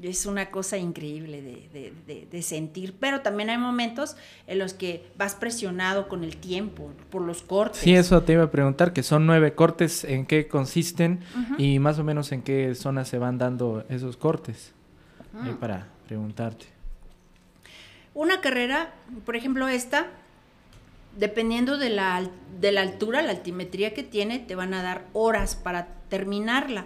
[0.02, 4.16] es una cosa increíble de, de, de, de, sentir, pero también hay momentos
[4.48, 7.82] en los que vas presionado con el tiempo, por los cortes.
[7.82, 11.56] Sí, eso te iba a preguntar, que son nueve cortes, ¿en qué consisten uh -huh.
[11.60, 14.74] y más o menos en qué zonas se van dando esos cortes?
[15.34, 15.60] Uh -huh.
[15.60, 16.75] para preguntarte.
[18.16, 18.94] Una carrera,
[19.26, 20.08] por ejemplo esta,
[21.18, 22.28] dependiendo de la,
[22.60, 26.86] de la altura, la altimetría que tiene, te van a dar horas para terminarla.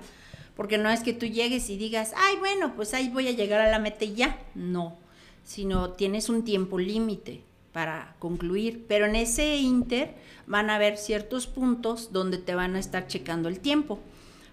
[0.55, 3.61] Porque no es que tú llegues y digas, ay, bueno, pues ahí voy a llegar
[3.61, 4.39] a la meta y ya.
[4.55, 4.97] No,
[5.45, 8.85] sino tienes un tiempo límite para concluir.
[8.87, 10.15] Pero en ese inter
[10.47, 13.99] van a haber ciertos puntos donde te van a estar checando el tiempo.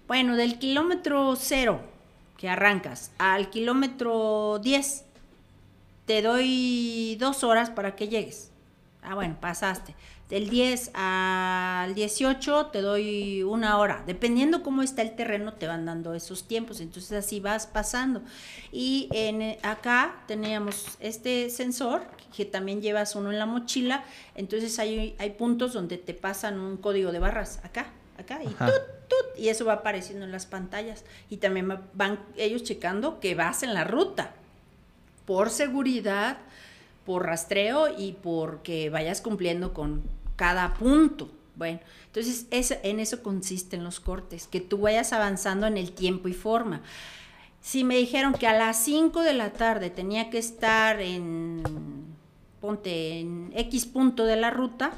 [0.07, 1.81] Bueno, del kilómetro cero
[2.37, 5.05] que arrancas al kilómetro 10,
[6.07, 8.49] te doy dos horas para que llegues.
[9.03, 9.93] Ah, bueno, pasaste
[10.29, 14.03] del 10 al 18 te doy una hora.
[14.05, 16.81] Dependiendo cómo está el terreno, te van dando esos tiempos.
[16.81, 18.21] Entonces así vas pasando.
[18.71, 22.01] Y en, acá teníamos este sensor
[22.35, 24.03] que también llevas uno en la mochila.
[24.35, 27.61] Entonces hay, hay puntos donde te pasan un código de barras.
[27.63, 28.43] Acá, acá.
[28.43, 28.57] Y tut,
[29.07, 31.05] tut, y eso va apareciendo en las pantallas.
[31.29, 34.33] Y también van ellos checando que vas en la ruta.
[35.27, 36.39] Por seguridad
[37.07, 40.03] por rastreo y porque vayas cumpliendo con
[40.35, 41.31] cada punto.
[41.55, 46.27] Bueno, entonces es, en eso consisten los cortes, que tú vayas avanzando en el tiempo
[46.27, 46.81] y forma.
[47.61, 51.63] Si me dijeron que a las 5 de la tarde tenía que estar en,
[52.59, 54.91] ponte, en X punto de la ruta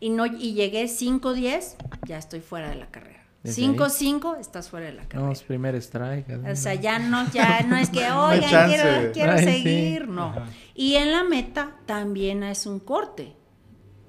[0.00, 1.76] y, no, y llegué 5.10,
[2.08, 3.23] ya estoy fuera de la carrera.
[3.44, 5.26] 5-5, estás fuera de la carrera.
[5.26, 6.26] No, es primer strike.
[6.50, 10.10] O sea, ya no, ya no es que, oigan, quiero, quiero Ay, seguir, sí.
[10.10, 10.26] no.
[10.26, 10.46] Ajá.
[10.74, 13.34] Y en la meta también es un corte.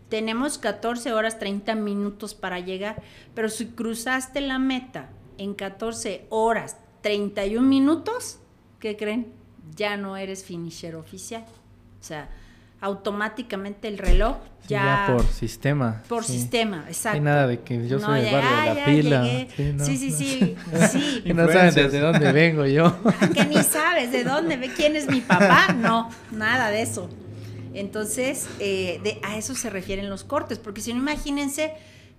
[0.09, 3.01] Tenemos 14 horas 30 minutos para llegar,
[3.33, 8.39] pero si cruzaste la meta en 14 horas 31 minutos,
[8.79, 9.33] ¿qué creen?
[9.75, 11.43] Ya no eres finisher oficial.
[11.99, 12.29] O sea,
[12.81, 16.01] automáticamente el reloj ya, ya por sistema.
[16.07, 16.33] Por sí.
[16.33, 17.17] sistema, exacto.
[17.17, 19.25] Y nada de que yo soy no, el barrio de la pila.
[19.55, 20.55] Sí, no, sí, sí, sí,
[20.91, 21.21] sí.
[21.25, 22.95] y no saben desde dónde vengo yo.
[23.33, 25.73] que ni sabes de dónde, quién es mi papá.
[25.73, 27.09] No, nada de eso.
[27.73, 31.73] Entonces, eh, de, a eso se refieren los cortes, porque si no, imagínense,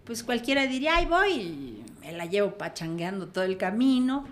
[0.05, 4.27] pues cualquiera diría, ay, voy, me la llevo pachangueando todo el camino,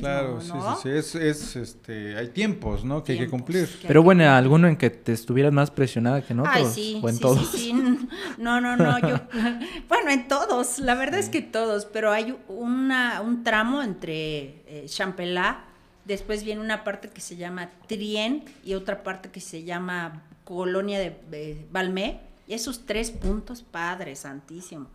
[0.00, 0.76] pues claro, no, ¿no?
[0.76, 3.02] sí, sí, sí, es, es, este, hay tiempos, ¿no?
[3.02, 3.78] Que tiempos, hay que cumplir.
[3.80, 7.00] Que Pero bueno, alguno en que te estuvieras más presionada que en otros, Ay, sí,
[7.02, 7.50] o en sí, todos.
[7.50, 8.08] Sí, sí.
[8.38, 9.20] No, no, no, yo,
[9.88, 14.84] bueno, en todos, la verdad es que todos, pero hay una, un tramo entre eh,
[14.86, 15.64] Champelá,
[16.04, 20.98] después viene una parte que se llama Trien y otra parte que se llama Colonia
[20.98, 24.88] de eh, Valmé, y esos tres puntos, Padre Santísimo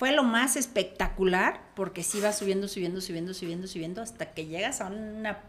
[0.00, 4.80] fue lo más espectacular porque sí va subiendo, subiendo, subiendo, subiendo, subiendo hasta que llegas
[4.80, 5.40] a una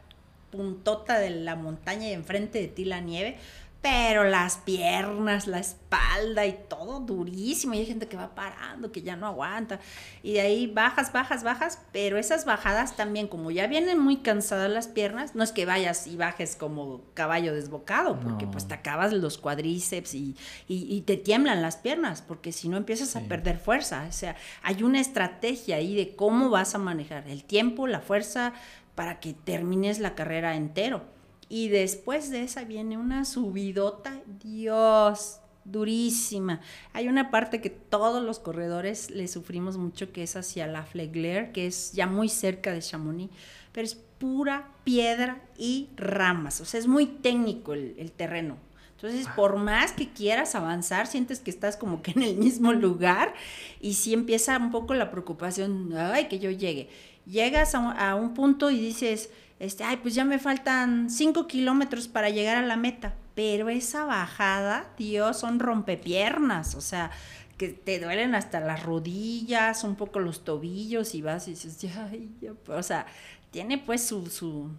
[0.51, 3.37] puntota de la montaña y enfrente de ti la nieve,
[3.81, 7.73] pero las piernas, la espalda y todo durísimo.
[7.73, 9.79] Y hay gente que va parando, que ya no aguanta.
[10.21, 14.69] Y de ahí bajas, bajas, bajas, pero esas bajadas también, como ya vienen muy cansadas
[14.69, 18.51] las piernas, no es que vayas y bajes como caballo desbocado, porque no.
[18.51, 20.35] pues te acabas los cuadríceps y,
[20.67, 23.17] y, y, te tiemblan las piernas, porque si no empiezas sí.
[23.17, 24.05] a perder fuerza.
[24.07, 28.53] O sea, hay una estrategia ahí de cómo vas a manejar el tiempo, la fuerza,
[28.93, 31.03] para que termines la carrera entero.
[31.51, 36.61] Y después de esa viene una subidota, Dios, durísima.
[36.93, 41.51] Hay una parte que todos los corredores le sufrimos mucho, que es hacia la Flegler,
[41.51, 43.33] que es ya muy cerca de Chamonix,
[43.73, 48.55] pero es pura piedra y ramas, o sea, es muy técnico el, terreno.
[48.95, 53.33] Entonces, por más que quieras avanzar, sientes que estás como que en el mismo lugar
[53.81, 56.87] y sí empieza un poco la preocupación, ay, que yo llegue.
[57.25, 62.29] Llegas a, un punto y dices, este, ay, pues ya me faltan cinco kilómetros para
[62.29, 67.11] llegar a la meta pero esa bajada, Dios, son rompepiernas, o sea,
[67.57, 72.29] que te duelen hasta las rodillas, un poco los tobillos y vas y dices, ay,
[72.41, 73.05] ya, o sea,
[73.51, 74.69] tiene pues su, su,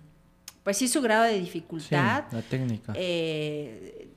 [0.63, 2.25] pues sí su grado de dificultad.
[2.31, 2.93] la técnica.
[2.97, 4.12] Eh,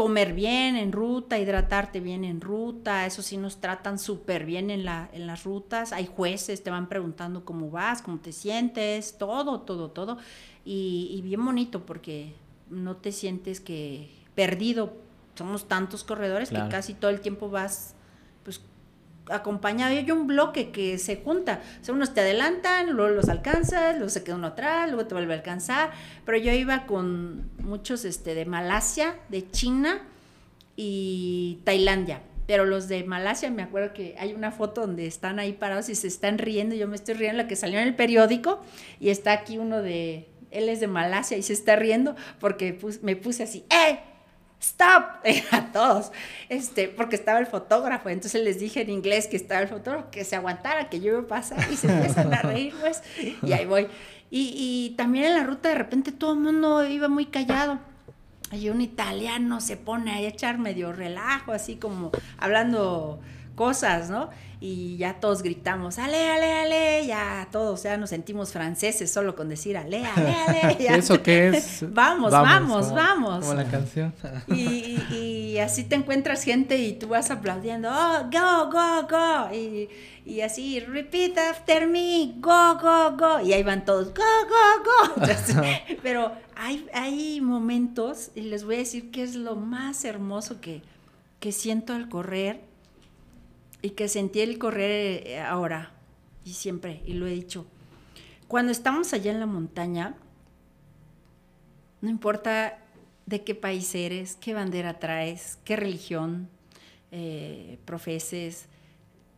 [0.00, 4.86] comer bien en ruta, hidratarte bien en ruta, eso sí nos tratan súper bien en,
[4.86, 9.60] la, en las rutas, hay jueces, te van preguntando cómo vas, cómo te sientes, todo,
[9.60, 10.16] todo, todo,
[10.64, 12.32] y, y bien bonito porque
[12.70, 14.94] no te sientes que perdido.
[15.34, 17.94] Somos tantos corredores que casi todo el tiempo vas
[18.42, 18.62] pues
[19.30, 19.92] acompañado.
[19.92, 21.60] Hay un bloque que se junta.
[21.80, 25.14] O sea, unos te adelantan, luego los alcanzas, luego se queda uno atrás, luego te
[25.14, 25.90] vuelve a alcanzar.
[26.24, 30.00] Pero yo iba con muchos este, de Malasia, de China
[30.76, 32.22] y Tailandia.
[32.46, 35.94] Pero los de Malasia, me acuerdo que hay una foto donde están ahí parados y
[35.94, 36.74] se están riendo.
[36.74, 38.60] Yo me estoy riendo, la que salió en el periódico.
[38.98, 43.16] Y está aquí uno de, él es de Malasia y se está riendo porque me
[43.16, 44.00] puse así, ¡eh!
[44.60, 45.24] ¡Stop!
[45.52, 46.12] a todos,
[46.48, 50.24] este, porque estaba el fotógrafo, entonces les dije en inglés que estaba el fotógrafo, que
[50.24, 53.02] se aguantara, que yo iba a pasar y se empiezan a reír, pues,
[53.42, 53.88] y ahí voy.
[54.30, 57.78] Y, y también en la ruta de repente todo el mundo iba muy callado.
[58.52, 63.20] Y un italiano se pone a echar medio relajo, así como hablando
[63.54, 64.30] cosas, ¿no?
[64.62, 69.48] Y ya todos gritamos, ale, ale, ale, ya todos ya nos sentimos franceses solo con
[69.48, 70.76] decir ale, ale, ale.
[70.98, 71.78] ¿Eso qué es?
[71.94, 73.46] vamos, vamos, vamos.
[73.46, 74.12] Como la canción.
[74.48, 79.54] y, y, así te encuentras gente y tú vas aplaudiendo, oh, go, go, go.
[79.54, 79.88] Y,
[80.26, 83.40] y así, repeat after me, go, go, go.
[83.40, 85.26] Y ahí van todos, go, go, go.
[86.02, 90.82] pero hay, hay momentos, y les voy a decir que es lo más hermoso que,
[91.38, 92.69] que siento al correr
[93.82, 95.92] y que sentí el correr eh, ahora
[96.44, 97.66] y siempre, y lo he dicho.
[98.48, 100.14] Cuando estamos allá en la montaña,
[102.00, 102.78] no importa
[103.26, 106.48] de qué país eres, qué bandera traes, qué religión
[107.12, 108.66] eh, profeses,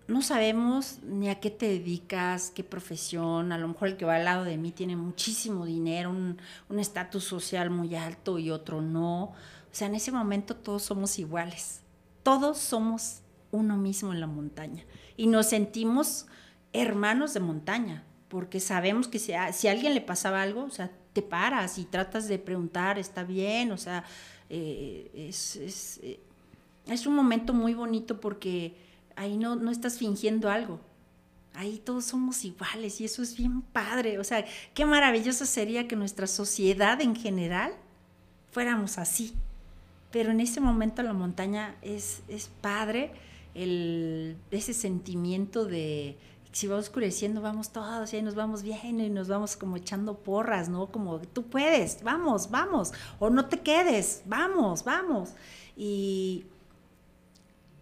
[0.09, 4.16] no sabemos ni a qué te dedicas, qué profesión, a lo mejor el que va
[4.16, 9.24] al lado de mí tiene muchísimo dinero, un estatus social muy alto y otro no.
[9.24, 9.35] O
[9.74, 11.81] sea, en ese momento todos somos iguales,
[12.22, 13.21] todos somos
[13.52, 14.84] uno mismo en la montaña.
[15.16, 16.26] Y nos sentimos
[16.72, 21.22] hermanos de montaña, porque sabemos que si a, alguien le pasaba algo, o sea, te
[21.22, 24.04] paras y tratas de preguntar, está bien, o sea,
[24.48, 25.56] eh, es,
[26.02, 26.18] eh,
[26.86, 28.74] es, un momento muy bonito porque
[29.14, 30.80] ahí no, no estás fingiendo algo.
[31.54, 34.18] Ahí todos somos iguales y eso es bien padre.
[34.18, 37.74] O sea, qué maravilloso sería que nuestra sociedad en general
[38.50, 39.34] fuéramos así.
[40.10, 43.12] Pero en ese momento la montaña es, es padre
[43.54, 46.16] el, ese sentimiento de
[46.52, 50.68] si va oscureciendo, vamos todos y nos vamos bien y nos vamos como echando porras,
[50.68, 50.86] ¿no?
[50.86, 55.30] Como tú puedes, vamos, vamos, o no te quedes, vamos, vamos.
[55.76, 56.44] Y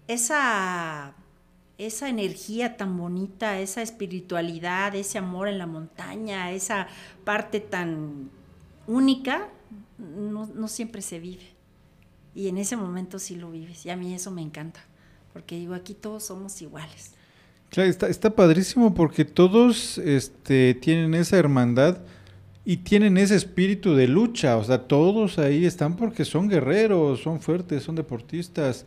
[0.06, 1.14] esa,
[1.78, 6.86] esa energía tan bonita, esa espiritualidad, ese amor en la montaña, esa
[7.24, 8.30] parte tan
[8.86, 9.48] única,
[9.98, 11.48] no, no siempre se vive.
[12.36, 13.84] Y en ese momento sí lo vives.
[13.84, 14.80] Y a mí eso me encanta
[15.32, 17.12] porque digo, aquí todos somos iguales.
[17.70, 21.98] Claro, está, está padrísimo porque todos este, tienen esa hermandad
[22.64, 27.40] y tienen ese espíritu de lucha, o sea, todos ahí están porque son guerreros, son
[27.40, 28.86] fuertes, son deportistas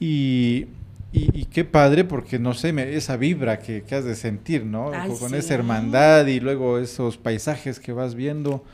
[0.00, 0.66] y,
[1.12, 4.90] y, qué padre porque, no sé, esa vibra que, has de sentir, ¿no?
[5.20, 8.64] Con esa hermandad y luego esos paisajes que vas viendo.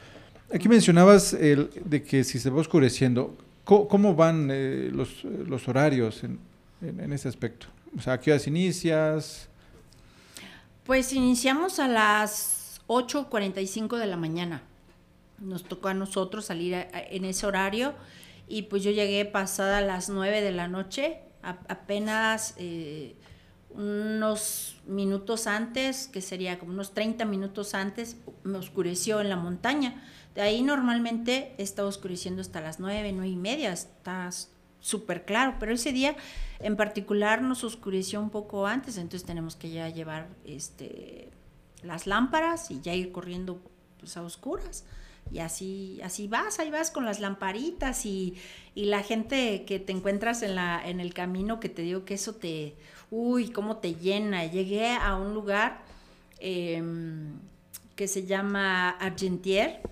[0.55, 6.25] Aquí mencionabas el, de que si se va oscureciendo, ¿cómo, van eh, los, los horarios
[6.25, 6.39] en,
[6.81, 7.66] en, ese aspecto?
[7.97, 9.49] O sea, ¿a qué horas inicias?
[10.85, 14.62] Pues iniciamos a las 8.45 de la mañana.
[15.39, 17.95] Nos tocó a nosotros salir en ese horario
[18.49, 23.14] y pues yo llegué pasada las 9 de la noche, apenas eh,
[23.70, 30.03] unos minutos antes, que sería como unos 30 minutos antes, me oscureció en la montaña.
[30.35, 34.31] De ahí normalmente está oscureciendo hasta las 9, 9 y media, está
[34.81, 36.16] súper claro, pero ese día
[36.61, 41.31] en particular nos oscureció un poco antes, entonces tenemos que ya llevar este,
[41.83, 43.61] las lámparas y ya ir corriendo
[43.99, 44.85] pues, a oscuras.
[45.31, 48.35] Y así, así vas, ahí vas con las lamparitas y,
[48.74, 52.14] y la gente que te encuentras en, la, en el camino, que te digo que
[52.14, 52.74] eso te,
[53.11, 54.47] uy, cómo te llena.
[54.47, 55.83] Llegué a un lugar
[56.41, 57.35] em,
[57.95, 59.83] que se llama Argentier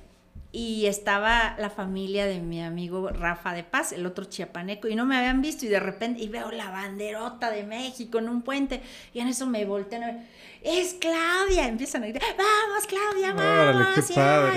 [0.56, 5.04] y estaba la familia de mi amigo Rafa de Paz, el otro chiapaneco, y no
[5.04, 8.80] me habían visto y de repente, y veo la banderota de México en un puente,
[9.12, 10.26] y en eso me voltean
[10.62, 14.10] es Claudia, empiezan a gritar, vamos Claudia, vamos,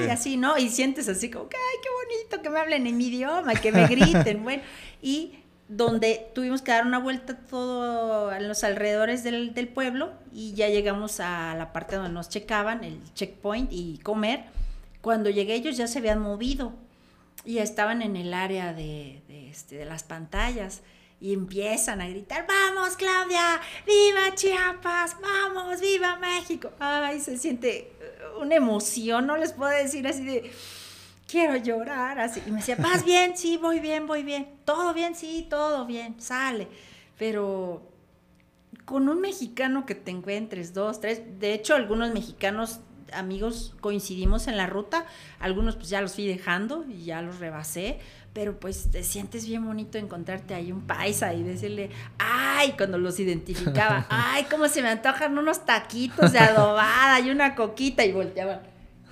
[0.08, 0.58] y así, ¿no?
[0.58, 3.86] Y sientes así como, ay, qué bonito que me hablen en mi idioma, que me
[3.86, 4.64] griten, bueno,
[5.02, 10.54] y donde tuvimos que dar una vuelta todo a los alrededores del, del pueblo y
[10.54, 14.46] ya llegamos a la parte donde nos checaban, el checkpoint y comer,
[15.02, 16.74] cuando llegué ellos ya se habían movido
[17.46, 20.82] y estaban en el área de, este, de las pantallas
[21.22, 26.72] y empiezan a gritar, vamos Claudia, viva Chiapas, vamos, viva México.
[26.80, 27.92] Ay, se siente
[28.40, 30.52] una emoción, no les puedo decir así de,
[31.30, 32.42] quiero llorar, así.
[32.46, 33.38] Y me decía, ¿vas bien?
[33.38, 34.48] Sí, voy bien, voy bien.
[34.66, 35.16] ¿Todo bien?
[35.16, 36.68] Sí, todo bien, sale.
[37.18, 37.82] Pero
[38.90, 42.80] con un mexicano que te encuentres, dos, tres, de hecho algunos mexicanos
[43.14, 45.06] amigos coincidimos en la ruta,
[45.40, 48.00] algunos pues ya los fui dejando y ya los rebasé,
[48.34, 53.20] pero pues te sientes bien bonito encontrarte ahí un paisa y decirle, ay, cuando los
[53.20, 58.62] identificaba, ay, cómo se me antojan unos taquitos de adobada y una coquita y volteaban.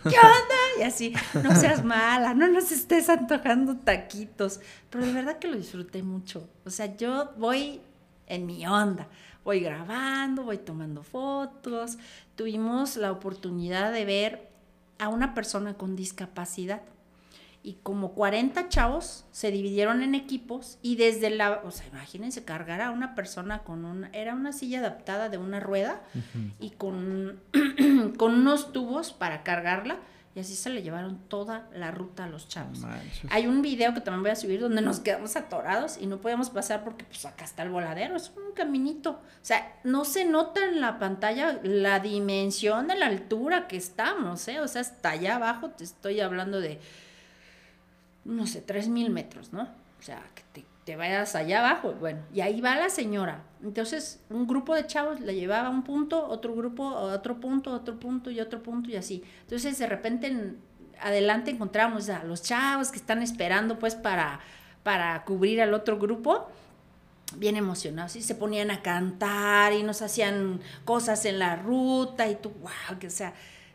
[0.01, 0.79] ¿Qué onda?
[0.79, 1.13] Y así,
[1.43, 4.59] no seas mala, no nos estés antojando taquitos.
[4.89, 6.49] Pero de verdad que lo disfruté mucho.
[6.65, 7.81] O sea, yo voy
[8.27, 9.07] en mi onda.
[9.43, 11.97] Voy grabando, voy tomando fotos.
[12.35, 14.49] Tuvimos la oportunidad de ver
[14.99, 16.81] a una persona con discapacidad.
[17.63, 22.81] Y como 40 chavos se dividieron en equipos y desde la, o sea, imagínense cargar
[22.81, 26.01] a una persona con una, era una silla adaptada de una rueda
[26.59, 27.41] y con,
[28.17, 29.97] con unos tubos para cargarla
[30.37, 32.81] y así se le llevaron toda la ruta a los chavos.
[33.31, 36.51] Hay un video que también voy a subir donde nos quedamos atorados y no podíamos
[36.51, 39.13] pasar porque pues acá está el voladero, es un caminito.
[39.13, 44.47] O sea, no se nota en la pantalla la dimensión de la altura que estamos,
[44.47, 44.59] ¿eh?
[44.59, 46.79] O sea, hasta allá abajo te estoy hablando de,
[48.23, 49.63] no sé, tres mil metros, ¿no?
[49.63, 51.91] O sea, que te te vayas allá abajo.
[51.99, 53.41] Bueno, y ahí va la señora.
[53.63, 57.73] Entonces, un grupo de chavos la llevaba a un punto, otro grupo a otro punto,
[57.73, 59.23] otro punto y otro punto y así.
[59.41, 60.57] Entonces, de repente, en,
[61.01, 64.39] adelante encontramos a los chavos que están esperando pues para,
[64.83, 66.47] para cubrir al otro grupo
[67.35, 72.35] bien emocionados y se ponían a cantar y nos hacían cosas en la ruta y
[72.35, 73.33] tú, wow, que o sea,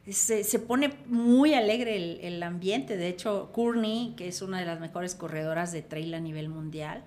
[0.08, 2.96] se, se, pone muy alegre el, el, ambiente.
[2.96, 7.04] De hecho, Courtney, que es una de las mejores corredoras de trail a nivel mundial,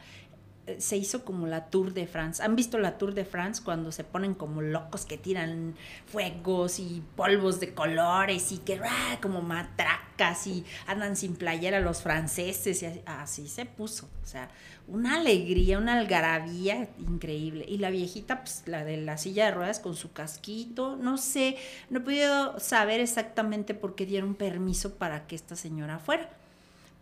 [0.79, 2.41] se hizo como la Tour de France.
[2.41, 5.75] ¿Han visto la Tour de France cuando se ponen como locos que tiran
[6.07, 9.19] fuegos y polvos de colores y que ¡ah!
[9.21, 14.09] como matracas y andan sin playera los franceses y así se puso.
[14.23, 14.49] O sea,
[14.87, 17.65] una alegría, una algarabía increíble.
[17.67, 21.57] Y la viejita, pues la de la silla de ruedas con su casquito, no sé,
[21.89, 26.29] no he podido saber exactamente por qué dieron permiso para que esta señora fuera,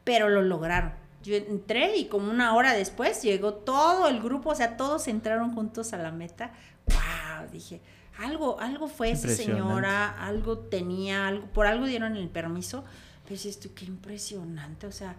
[0.03, 1.02] pero lo lograron.
[1.23, 5.55] Yo entré y como una hora después llegó todo el grupo, o sea, todos entraron
[5.55, 6.51] juntos a la meta.
[6.87, 7.49] ¡Wow!
[7.51, 7.81] Dije,
[8.17, 12.83] algo, algo fue esa señora, algo tenía, algo, por algo dieron el permiso.
[13.25, 15.15] Pero esto, qué impresionante, o sea,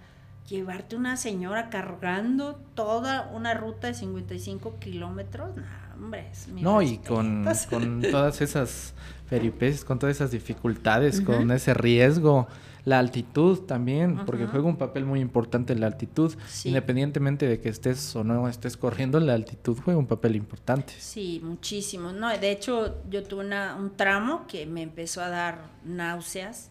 [0.49, 5.63] llevarte una señora cargando toda una ruta de 55 kilómetros, no,
[5.95, 6.31] hombre.
[6.61, 8.95] no, y con, con, todas esas
[9.29, 12.47] peripecias, con todas esas dificultades, con ese riesgo.
[12.85, 16.35] La altitud también, porque juega un papel muy importante la altitud.
[16.65, 20.93] Independientemente de que estés o no estés corriendo, la altitud juega un papel importante.
[20.99, 22.13] Sí, muchísimo.
[22.13, 26.71] No, de hecho, yo tuve una, un tramo que me empezó a dar náuseas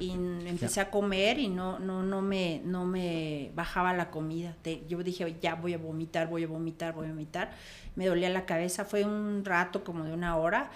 [0.00, 4.56] y empecé a comer y no, no, no, me, no me bajaba la comida.
[4.88, 7.52] yo dije, ya voy a vomitar, voy a vomitar, voy a vomitar.
[7.96, 8.84] Me dolía la cabeza.
[8.84, 10.70] Fue un rato como de una hora.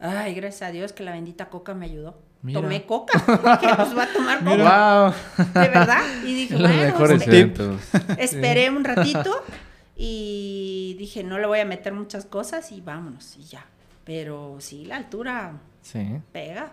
[0.00, 2.16] Ay, gracias a Dios que la bendita coca me ayudó
[2.52, 3.18] tomé coca.
[3.18, 5.14] Dije, pues va a tomar coca.
[5.60, 6.02] De verdad.
[6.24, 7.16] Y dije, bueno,
[8.18, 9.44] esperé un ratito
[9.96, 13.64] y dije, no le voy a meter muchas cosas y vámonos y ya.
[14.04, 15.52] Pero sí, la altura
[15.82, 16.18] sí.
[16.32, 16.72] pega.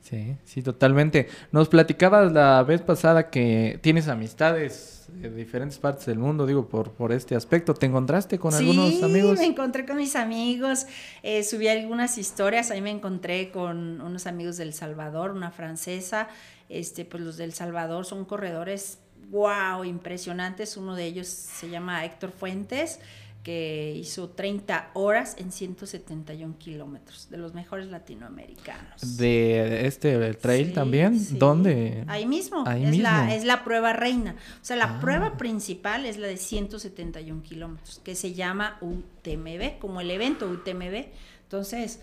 [0.00, 1.28] Sí, sí, totalmente.
[1.52, 6.90] Nos platicabas la vez pasada que tienes amistades de diferentes partes del mundo, digo, por,
[6.92, 7.74] por este aspecto.
[7.74, 9.38] ¿Te encontraste con algunos amigos?
[9.38, 10.86] Sí, me encontré con mis amigos,
[11.22, 16.28] eh, subí algunas historias, ahí me encontré con unos amigos del Salvador, una francesa,
[16.68, 18.98] este, pues los del Salvador son corredores,
[19.30, 22.98] wow, impresionantes, uno de ellos se llama Héctor Fuentes,
[23.42, 29.16] que hizo 30 horas en 171 kilómetros, de los mejores latinoamericanos.
[29.16, 31.18] ¿De este trail Sí, también?
[31.18, 31.36] sí.
[31.38, 32.04] ¿Dónde?
[32.06, 33.02] Ahí mismo, Ahí es, mismo.
[33.02, 34.36] La, es la prueba reina.
[34.60, 35.00] O sea, la Ah.
[35.00, 41.06] prueba principal es la de 171 kilómetros, que se llama UTMB, como el evento UTMB.
[41.44, 41.98] Entonces,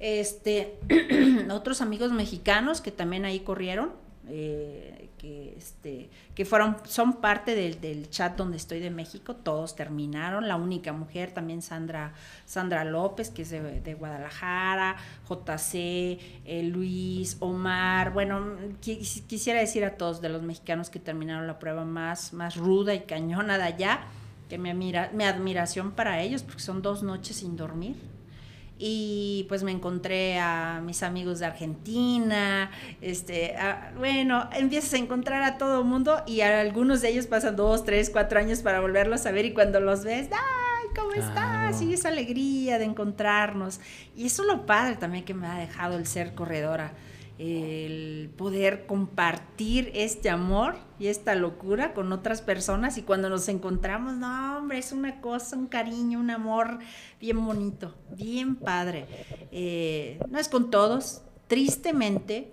[0.00, 0.74] este,
[1.50, 3.92] otros amigos mexicanos que también ahí corrieron,
[4.28, 9.74] eh, que, este, que fueron, son parte del, del chat donde estoy de México, todos
[9.74, 12.12] terminaron, la única mujer también Sandra,
[12.44, 14.96] Sandra López, que es de, Guadalajara,
[15.26, 18.44] JC, eh, Luis, Omar, bueno,
[18.82, 22.92] qui- quisiera decir a todos de los mexicanos que terminaron la prueba más, más ruda
[22.94, 24.00] y cañona de allá,
[24.50, 27.96] que mi, admira- mi admiración para ellos, porque son dos noches sin dormir.
[28.78, 32.70] Y pues me encontré a mis amigos de Argentina,
[33.00, 37.26] este, a- bueno, empiezas a encontrar a todo el mundo y a algunos de ellos
[37.28, 41.12] pasan dos, tres, cuatro años para volverlos a ver y cuando los ves, ¡ay, cómo
[41.12, 41.80] estás!
[41.82, 43.78] Y esa alegría de encontrarnos.
[44.16, 46.92] Y eso es lo padre también que me ha dejado el ser corredora,
[47.38, 54.14] el poder compartir este amor y esta locura con otras personas y cuando nos encontramos,
[54.14, 56.78] no, hombre, es una cosa, un cariño, un amor
[57.20, 59.06] bien bonito, bien padre.
[59.50, 62.52] Eh, no es con todos, tristemente,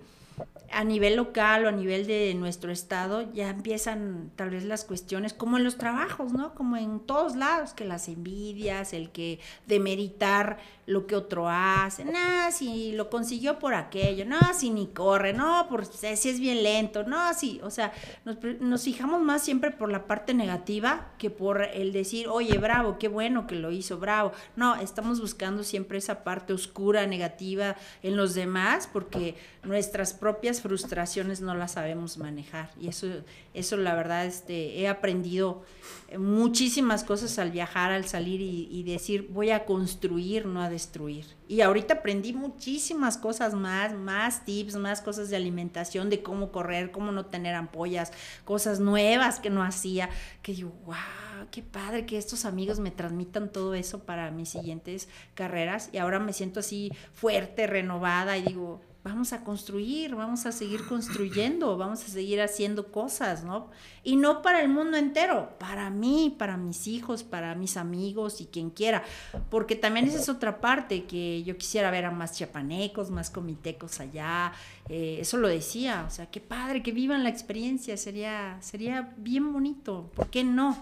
[0.72, 5.32] a nivel local o a nivel de nuestro estado ya empiezan tal vez las cuestiones
[5.32, 6.54] como en los trabajos, ¿no?
[6.54, 12.50] Como en todos lados, que las envidias, el que demeritar lo que otro hace, no,
[12.50, 17.04] si lo consiguió por aquello, no, si ni corre, no, por si es bien lento,
[17.04, 17.92] no, sí, o sea,
[18.24, 22.98] nos, nos fijamos más siempre por la parte negativa que por el decir, oye, bravo,
[22.98, 24.32] qué bueno que lo hizo, bravo.
[24.56, 31.40] No, estamos buscando siempre esa parte oscura, negativa en los demás, porque nuestras propias frustraciones
[31.40, 32.70] no las sabemos manejar.
[32.80, 33.08] Y eso,
[33.52, 35.62] eso la verdad, este, he aprendido
[36.08, 41.26] eh, muchísimas cosas al viajar, al salir y, decir, voy a construir, no a destruir.
[41.48, 46.90] Y ahorita aprendí muchísimas cosas más, más tips, más cosas de alimentación, de cómo correr,
[46.90, 48.12] cómo no tener ampollas,
[48.44, 50.08] cosas nuevas que no hacía,
[50.42, 55.08] que digo, wow, qué padre que estos amigos me transmitan todo eso para mis siguientes
[55.34, 55.90] carreras.
[55.92, 60.86] Y ahora me siento así fuerte, renovada y digo, vamos a construir, vamos a seguir
[60.86, 63.68] construyendo, vamos a seguir haciendo cosas, ¿no?
[64.04, 68.46] Y no para el mundo entero, para mí, para mis hijos, para mis amigos y
[68.46, 69.02] quien quiera,
[69.50, 73.98] porque también esa es otra parte que yo quisiera ver a más chiapanecos, más comitecos
[73.98, 74.52] allá,
[74.88, 79.52] eh, eso lo decía, o sea, qué padre que vivan la experiencia, sería, sería bien
[79.52, 80.76] bonito, ¿por qué no?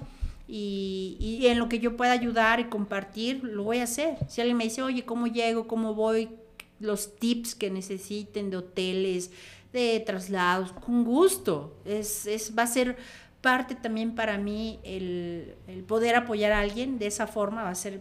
[0.46, 4.18] Y, y en lo que yo pueda ayudar y compartir, lo voy a hacer.
[4.28, 5.68] Si alguien me dice, oye, ¿cómo llego?
[5.68, 6.28] ¿Cómo voy?
[6.80, 9.30] Los tips que necesiten de hoteles,
[9.72, 11.76] de traslados, con gusto.
[11.84, 12.96] Es, es, va a ser
[13.40, 17.74] parte también para mí el, el poder apoyar a alguien de esa forma, va a
[17.74, 18.00] ser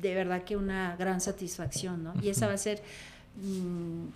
[0.00, 2.12] de verdad que una gran satisfacción, ¿no?
[2.20, 2.82] Y esa va a ser
[3.36, 4.06] mm,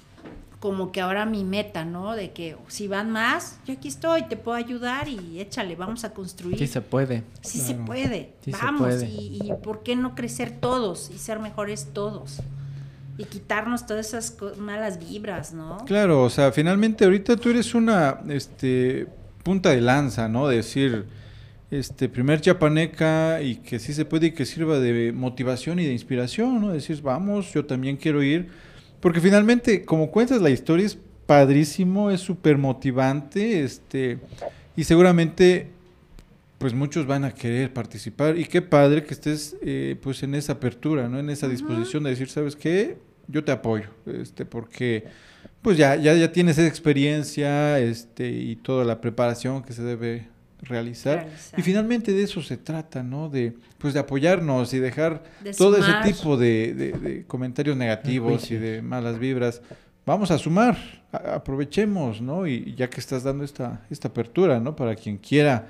[0.59, 2.15] como que ahora mi meta, ¿no?
[2.17, 6.13] De que si van más, yo aquí estoy, te puedo ayudar y échale, vamos a
[6.13, 6.59] construir.
[6.59, 7.23] Sí se puede.
[7.41, 9.09] Sí se puede, Sí se vamos, puede.
[9.09, 12.41] Y, y por qué no crecer todos y ser mejores todos
[13.19, 15.79] y quitarnos todas esas malas vibras, ¿no?
[15.87, 19.07] Claro, o sea, finalmente ahorita tú eres una este,
[19.43, 20.49] punta de lanza, ¿no?
[20.49, 21.07] De decir,
[21.71, 25.93] este, primer chapaneca y que sí se puede y que sirva de motivación y de
[25.93, 26.73] inspiración, ¿no?
[26.73, 28.49] Decir, vamos, yo también quiero ir.
[29.01, 34.19] Porque finalmente, como cuentas la historia, es padrísimo, es súper motivante, este,
[34.77, 35.69] y seguramente,
[36.59, 38.39] pues muchos van a querer participar.
[38.39, 41.19] Y qué padre que estés, eh, pues, en esa apertura, ¿no?
[41.19, 42.97] En esa disposición de decir, ¿sabes qué?
[43.29, 45.05] Yo te apoyo, este, porque,
[45.63, 50.29] pues, ya, ya, ya tienes esa experiencia, este, y toda la preparación que se debe
[50.63, 51.25] realizar.
[51.25, 51.59] Realizar.
[51.61, 53.29] Y finalmente de eso se trata, ¿no?
[53.29, 56.07] De, pues, de apoyarnos y dejar De todo sumar.
[56.07, 59.61] ese tipo de, de- de comentarios negativos y de malas vibras.
[60.07, 60.77] Vamos a sumar,
[61.13, 62.47] a- aprovechemos, ¿no?
[62.47, 64.75] Y ya que estás dando esta, esta apertura, ¿no?
[64.77, 65.67] Para quien quiera,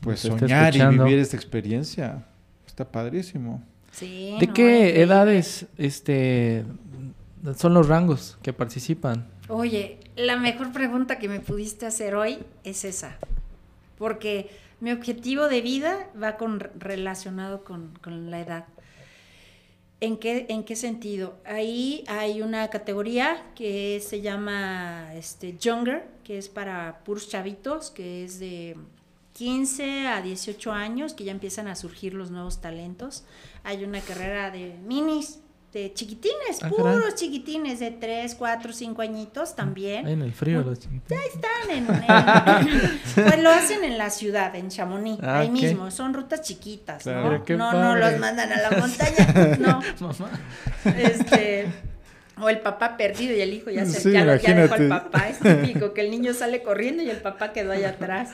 [0.00, 2.24] pues, soñar y vivir esta experiencia.
[2.66, 3.62] Está padrísimo.
[3.98, 6.64] Sí, ¿De no, qué edades este
[7.56, 9.26] son los rangos que participan?
[9.48, 13.16] Oye, la mejor pregunta que me pudiste hacer hoy es esa,
[13.96, 18.66] porque mi objetivo de vida va con, relacionado con, con la edad.
[20.00, 21.36] ¿En qué, ¿En qué sentido?
[21.44, 28.24] Ahí hay una categoría que se llama este, Younger, que es para puros chavitos, que
[28.24, 28.76] es de
[29.38, 33.24] 15 a 18 años, que ya empiezan a surgir los nuevos talentos.
[33.62, 35.38] Hay una carrera de minis,
[35.72, 37.14] de chiquitines, Ah, puros caray.
[37.14, 40.06] chiquitines de 3, 4, 5 añitos también.
[40.08, 41.12] Ahí en el frío los chiquitos.
[41.16, 45.90] Ahí están en, en- pues lo hacen en la ciudad, en Chamonix, Ah, ahí mismo,
[45.92, 47.44] son rutas chiquitas, Claro.
[47.48, 47.56] ¿no?
[47.56, 49.80] No, no los mandan a la montaña, no.
[50.00, 50.30] Mamá.
[50.96, 51.66] Este,
[52.40, 55.28] o el papá perdido y el hijo ya se Sí, ya, ya dejó al papá,
[55.28, 58.30] es típico que el niño sale corriendo y el papá quedó allá atrás.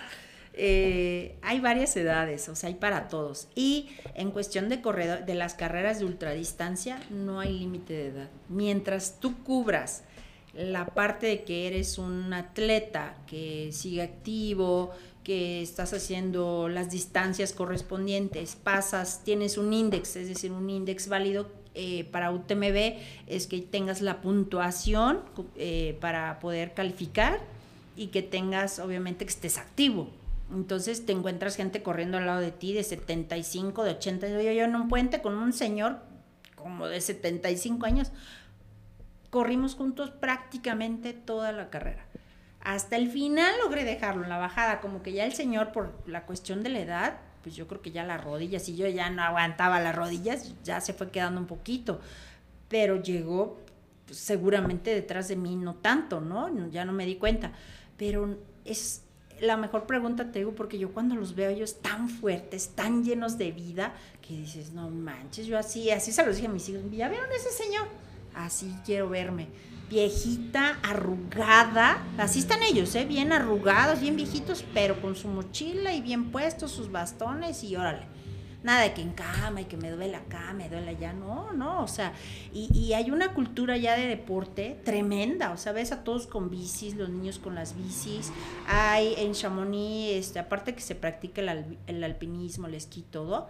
[0.56, 3.48] Eh, hay varias edades, o sea, hay para todos.
[3.54, 8.30] Y en cuestión de las carreras de ultradistancia, no hay límite de edad.
[8.48, 10.04] Mientras tú cubras
[10.52, 14.92] la parte de que eres un atleta que sigue activo,
[15.24, 21.50] que estás haciendo las distancias correspondientes, pasas, tienes un índice, es decir, un índice válido
[21.74, 25.20] eh, para UTMB, es que tengas la puntuación
[25.56, 27.40] eh, para poder calificar
[27.96, 30.08] y que tengas, obviamente, que estés activo.
[30.52, 34.28] Entonces te encuentras gente corriendo al lado de ti de 75, de 80.
[34.28, 35.98] Yo, yo en un puente con un señor
[36.64, 38.10] como de 75 años,
[39.28, 42.06] corrimos juntos prácticamente toda la carrera.
[42.60, 46.24] Hasta el final logré dejarlo en la bajada, como que ya el señor por la
[46.24, 49.22] cuestión de la edad, pues yo creo que ya las rodillas, y yo ya no
[49.22, 52.00] aguantaba las rodillas, ya se fue quedando un poquito,
[52.70, 53.60] pero llegó
[54.06, 56.48] pues, seguramente detrás de mí, no tanto, ¿no?
[56.70, 57.52] Ya no me di cuenta,
[57.98, 59.02] pero es
[59.40, 63.38] la mejor pregunta, te digo, porque yo cuando los veo ellos tan fuertes, tan llenos
[63.38, 63.94] de vida,
[64.26, 67.28] que dices, no manches, yo así, así se los dije a mis hijos, ¿ya vieron
[67.32, 67.86] ese señor?
[68.34, 69.48] Así quiero verme.
[69.88, 73.04] Viejita, arrugada, así están ellos, ¿eh?
[73.04, 78.06] bien arrugados, bien viejitos, pero con su mochila y bien puestos sus bastones y órale.
[78.64, 81.82] Nada de que en cama y que me duele acá, me duele allá, no, no,
[81.82, 82.14] o sea,
[82.52, 86.94] y, hay una cultura ya de deporte tremenda, o sea, ves a todos con bicis,
[86.96, 88.32] los niños con las bicis,
[88.66, 93.48] hay en Chamonix, este, aparte que se practica el, al- el alpinismo, el esquí, todo,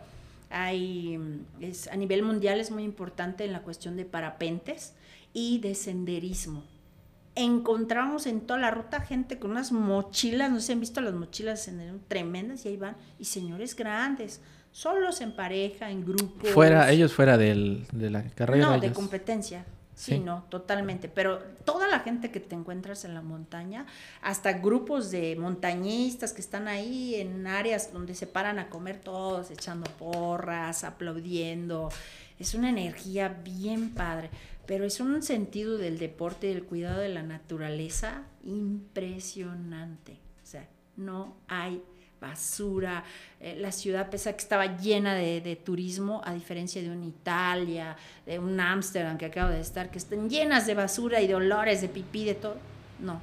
[0.51, 1.19] hay,
[1.61, 4.95] es, a nivel mundial es muy importante en la cuestión de parapentes
[5.33, 6.65] y de senderismo.
[7.37, 11.15] Encontramos en toda la ruta gente con unas mochilas, no sé si han visto las
[11.15, 16.51] mochilas de senderismo tremendas y ahí van, y señores grandes, solos en pareja, en grupos.
[16.51, 18.67] Fuera, ellos fuera del, de la carrera.
[18.67, 19.65] No, de ellos- competencia.
[19.97, 20.19] Sí, Sí.
[20.19, 21.09] no, totalmente.
[21.09, 23.87] Pero toda la gente que te encuentras en la montaña,
[24.23, 29.53] hasta grupos de montañistas que están ahí en áreas donde se paran a comer todos,
[29.53, 31.91] echando porras, aplaudiendo.
[32.41, 34.31] Es una energía bien padre,
[34.67, 40.19] pero es un sentido del deporte y del cuidado de la naturaleza impresionante.
[40.43, 41.83] O sea, no hay
[42.21, 43.05] basura.
[43.41, 47.07] Eh, la ciudad, pese a que estaba llena de, de turismo, a diferencia de una
[47.07, 51.35] Italia, de un Ámsterdam que acabo de estar, que están llenas de basura y de
[51.35, 52.57] olores, de pipí, de todo.
[53.01, 53.21] No,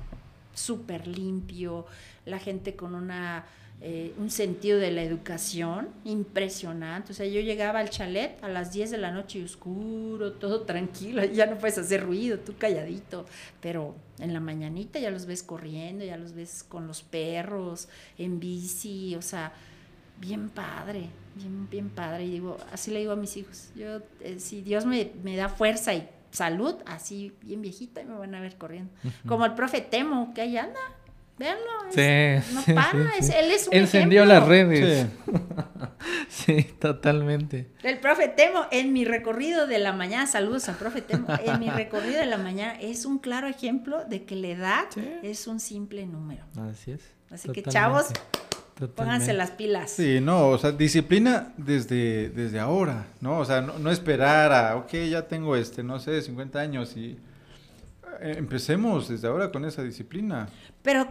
[0.53, 1.85] súper limpio,
[2.25, 3.45] la gente con una,
[3.83, 7.13] eh, un sentido de la educación impresionante.
[7.13, 10.61] O sea, yo llegaba al chalet a las 10 de la noche y oscuro, todo
[10.61, 13.25] tranquilo, ya no puedes hacer ruido, tú calladito,
[13.59, 18.39] pero en la mañanita ya los ves corriendo, ya los ves con los perros, en
[18.39, 19.51] bici, o sea,
[20.19, 22.25] bien padre, bien, bien padre.
[22.25, 25.49] Y digo, así le digo a mis hijos, yo, eh, si Dios me, me da
[25.49, 28.91] fuerza y salud, así bien viejita, y me van a ver corriendo.
[29.27, 30.79] Como el profe Temo, que ahí anda,
[31.49, 33.33] es- Sí, no sí, para, sí, es- sí.
[33.37, 34.39] él es un Encendió ejemplo.
[34.39, 35.07] las redes.
[35.25, 35.31] Sí.
[36.29, 37.69] Sí, totalmente.
[37.83, 41.69] El profe Temo, en mi recorrido de la mañana, saludos al profe Temo, en mi
[41.69, 45.03] recorrido de la mañana es un claro ejemplo de que la edad Sí.
[45.21, 46.43] es un simple número.
[46.71, 47.01] Así es.
[47.29, 48.95] Así que, chavos, Totalmente.
[48.95, 49.91] Pónganse las pilas.
[49.91, 53.37] Sí, no, o sea, disciplina desde, desde ahora, ¿no?
[53.37, 57.19] O sea, no, no esperar a, ok, ya tengo este, no sé, 50 años y
[58.21, 60.49] eh, empecemos desde ahora con esa disciplina.
[60.81, 61.07] Pero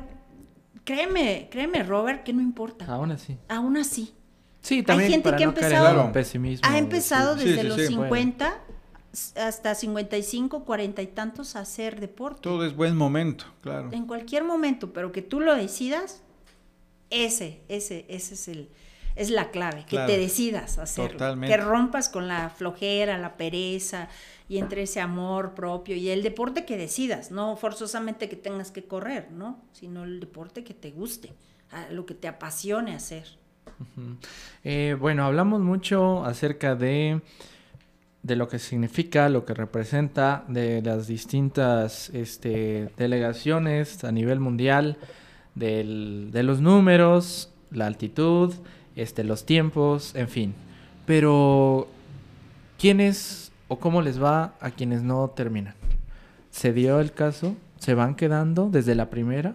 [0.90, 2.84] créeme, créeme, Robert, que no importa.
[2.86, 3.36] Aún así.
[3.48, 4.12] Aún así.
[4.60, 6.68] Sí, también gente para que ha no empezado- pesimismo.
[6.68, 7.86] Ha empezado sí, desde sí, los sí.
[7.86, 8.58] 50
[9.36, 12.40] hasta 55, 40 y tantos a hacer deporte.
[12.42, 13.88] Todo es buen momento, claro.
[13.92, 16.22] En cualquier momento, pero que tú lo decidas,
[17.08, 18.68] ese, ese, ese es el,
[19.20, 21.54] es la clave, que te decidas a hacerlo, Totalmente.
[21.54, 24.08] que rompas con la flojera, la pereza
[24.48, 28.84] y entre ese amor propio y el deporte que decidas, no forzosamente que tengas que
[28.84, 29.60] correr, ¿no?
[29.72, 31.32] Sino el deporte que te guste,
[31.90, 33.24] lo que te apasione hacer.
[34.64, 37.20] Eh, bueno, hablamos mucho acerca de,
[38.22, 44.98] de lo que significa, lo que representa, de las distintas este, delegaciones a nivel mundial,
[45.54, 48.52] del- de los números, la altitud,
[48.96, 50.54] este, los tiempos, en fin.
[51.06, 51.88] Pero,
[52.78, 55.74] ¿quiénes o cómo les va a quienes no terminan?
[56.50, 57.56] ¿Se dio el caso?
[57.78, 59.54] ¿Se van quedando desde la primera?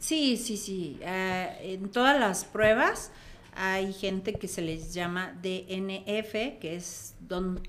[0.00, 0.98] Sí, sí, sí.
[1.02, 3.10] eh, en todas las pruebas
[3.58, 7.60] hay gente que se les llama DNF, que es Don't,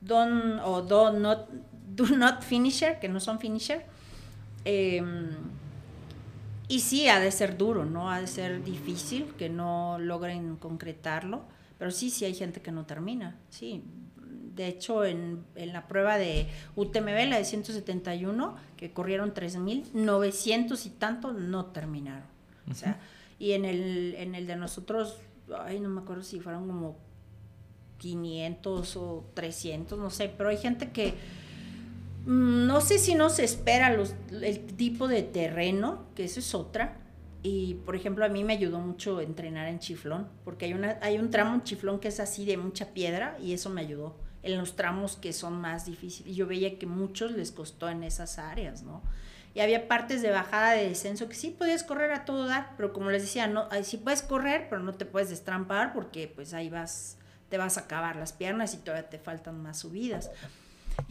[0.00, 1.48] don o do not,
[1.88, 3.84] do not finisher, que no son finisher.
[4.64, 5.30] Em,
[6.70, 8.12] y sí, ha de ser duro, ¿no?
[8.12, 11.42] Ha de ser difícil que no logren concretarlo,
[11.78, 13.82] pero sí, sí hay gente que no termina, sí.
[14.54, 16.46] De hecho, en, en la prueba de
[16.76, 22.28] UTMB, la de 171, que corrieron 3.900 y tanto, no terminaron.
[22.70, 23.00] O sea,
[23.40, 25.18] y en el, en el de nosotros,
[25.58, 26.98] ay, no me acuerdo si fueron como
[27.98, 31.14] 500 o 300, no sé, pero hay gente que
[32.26, 33.88] no sé si no se espera
[34.30, 36.98] el tipo de terreno, que eso es otra.
[37.42, 41.18] Y por ejemplo, a mí me ayudó mucho entrenar en chiflón, porque hay, una, hay
[41.18, 44.58] un tramo en chiflón que es así de mucha piedra y eso me ayudó en
[44.58, 46.34] los tramos que son más difíciles.
[46.34, 49.02] Yo veía que muchos les costó en esas áreas, ¿no?
[49.54, 52.92] Y había partes de bajada de descenso que sí podías correr a todo dar, pero
[52.92, 56.68] como les decía, no, sí puedes correr, pero no te puedes destrampar porque pues ahí
[56.68, 57.18] vas,
[57.48, 60.30] te vas a acabar las piernas y todavía te faltan más subidas.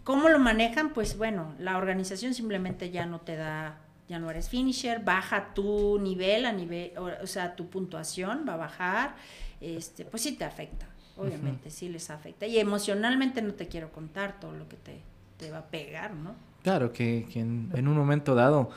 [0.04, 0.90] ¿Cómo lo manejan?
[0.94, 3.78] Pues bueno, la organización simplemente ya no te da,
[4.08, 8.58] ya no eres finisher, baja tu nivel, a nivel, o, sea, tu puntuación va a
[8.58, 9.16] bajar,
[9.62, 10.88] este, pues sí te afecta,
[11.18, 12.46] obviamente, sí les afecta.
[12.48, 15.02] Y emocionalmente no te quiero contar todo lo que te,
[15.38, 16.36] te va a pegar, ¿no?
[16.64, 18.70] Claro, que, en, un momento dado,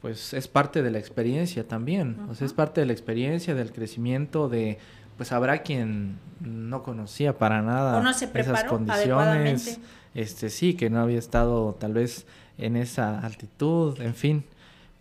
[0.00, 2.18] pues es parte de la experiencia también.
[2.30, 4.78] O sea, es parte de la experiencia, del crecimiento, de
[5.16, 9.80] pues habrá quien no conocía para nada esas condiciones.
[10.16, 12.24] Este sí, que no había estado tal vez
[12.56, 14.44] en esa altitud, en fin.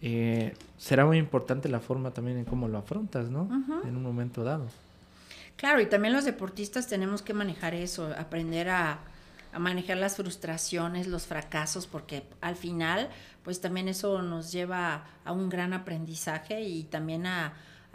[0.01, 3.49] Eh, será muy importante la forma también en cómo lo afrontas, ¿no?
[3.86, 4.68] En un momento dado.
[5.55, 8.99] Claro, y también los deportistas tenemos que manejar eso, aprender a,
[9.55, 13.07] a manejar las frustraciones, los fracasos, porque al final,
[13.41, 17.53] pues también eso nos lleva a un gran aprendizaje y también a,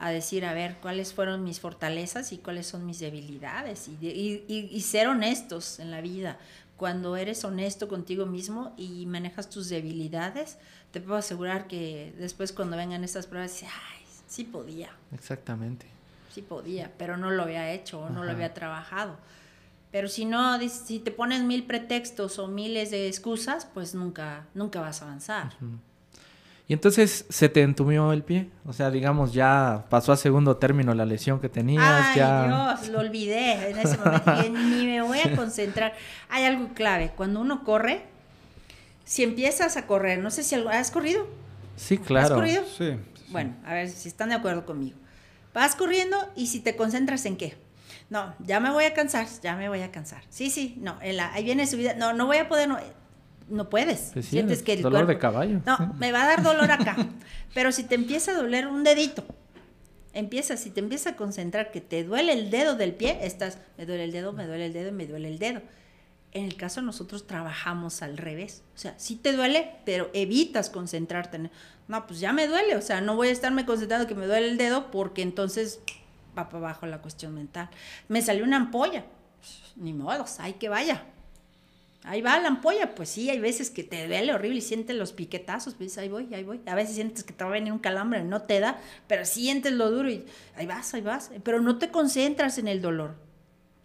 [0.09, 5.09] decir, a ver, cuáles fueron mis fortalezas y cuáles son mis debilidades y, y, ser
[5.09, 6.39] honestos en la vida.
[6.81, 10.57] Cuando eres honesto contigo mismo y manejas tus debilidades,
[10.93, 14.89] te puedo asegurar que después cuando vengan estas pruebas, dices, ay, sí podía.
[15.13, 15.85] Exactamente.
[16.31, 19.19] Sí podía, pero no lo había hecho o no lo había trabajado.
[19.93, 24.81] Pero si no, si te pones mil pretextos o miles de excusas, pues nunca, nunca
[24.81, 25.53] vas a avanzar.
[26.71, 30.95] Y entonces se te entumió el pie, o sea, digamos, ya pasó a segundo término
[30.95, 32.47] la lesión que tenías, Ay, ya...
[32.47, 35.95] Dios, lo olvidé en ese momento, ni me voy a concentrar.
[36.29, 38.05] Hay algo clave, cuando uno corre,
[39.05, 41.27] si empiezas a correr, no sé si has corrido.
[41.75, 42.27] Sí, claro.
[42.27, 42.63] ¿Has corrido?
[42.63, 43.25] Sí, sí.
[43.31, 44.97] Bueno, a ver si están de acuerdo conmigo.
[45.53, 47.57] Vas corriendo y si te concentras en qué?
[48.11, 50.23] no, ya me voy a cansar, ya me voy a cansar.
[50.31, 52.79] Sí, sí, no, ahí viene su vida, no, no voy a poder, no,
[53.51, 54.11] no puedes.
[54.13, 55.61] Pues Sientes que el dolor de caballo.
[55.67, 56.97] No, me va a dar dolor acá.
[57.55, 59.25] Pero si te empieza a doler un dedito,
[60.13, 63.87] empieza, si te empieza a concentrar que te duele el dedo del pie, estás, me
[63.87, 65.61] duele el dedo, me duele el dedo, me duele el dedo.
[66.33, 68.63] En el caso nosotros trabajamos al revés.
[68.77, 71.51] O sea, sí te duele, pero evitas concentrarte.
[71.89, 72.77] no, pues ya me duele.
[72.77, 75.81] O sea, no voy a estarme concentrando que me duele el dedo porque entonces
[76.39, 77.69] va para abajo la cuestión mental.
[78.09, 79.05] Me salió una ampolla,
[79.75, 81.05] ni modos, hay que vaya.
[82.05, 85.13] Ahí va la ampolla, pues sí, hay veces que te duele horrible y sientes los
[85.13, 86.61] piquetazos, pues ahí voy, ahí voy.
[86.67, 89.73] A veces sientes que te va a venir un calambre, no te da, pero sientes
[89.73, 90.25] lo duro y
[90.57, 91.31] ahí vas, ahí vas.
[91.43, 93.17] Pero no te concentras en el dolor,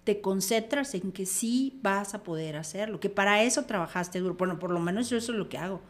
[0.05, 4.36] te concentras en que sí vas a poder hacerlo, que para eso trabajaste duro.
[4.36, 5.82] Bueno, por lo menos yo eso es lo que hago.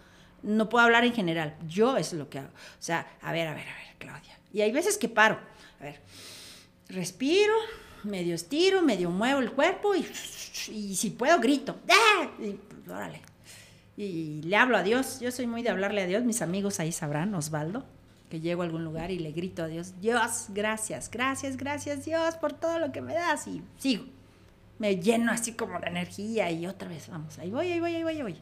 [0.41, 2.49] No puedo hablar en general, yo eso es lo que hago.
[2.49, 4.39] O sea, a ver, a ver, a ver, Claudia.
[4.51, 5.39] Y hay veces que paro,
[5.80, 5.99] a ver
[6.89, 7.53] respiro,
[8.06, 10.06] medio estiro, medio muevo el cuerpo y,
[10.72, 11.78] y si puedo grito.
[11.89, 12.30] ¡Ah!
[12.39, 13.22] Y, órale.
[13.97, 15.20] Y le hablo a Dios.
[15.20, 16.24] Yo soy muy de hablarle a Dios.
[16.24, 17.86] Mis amigos ahí sabrán, Osvaldo,
[18.30, 22.36] que llego a algún lugar y le grito a Dios, Dios, gracias, gracias, gracias Dios
[22.36, 23.47] por todo lo que me das.
[23.47, 24.06] Y sigo.
[24.78, 28.03] Me lleno así como de energía y otra vez, vamos, ahí voy, ahí voy, ahí
[28.03, 28.36] voy, ahí voy.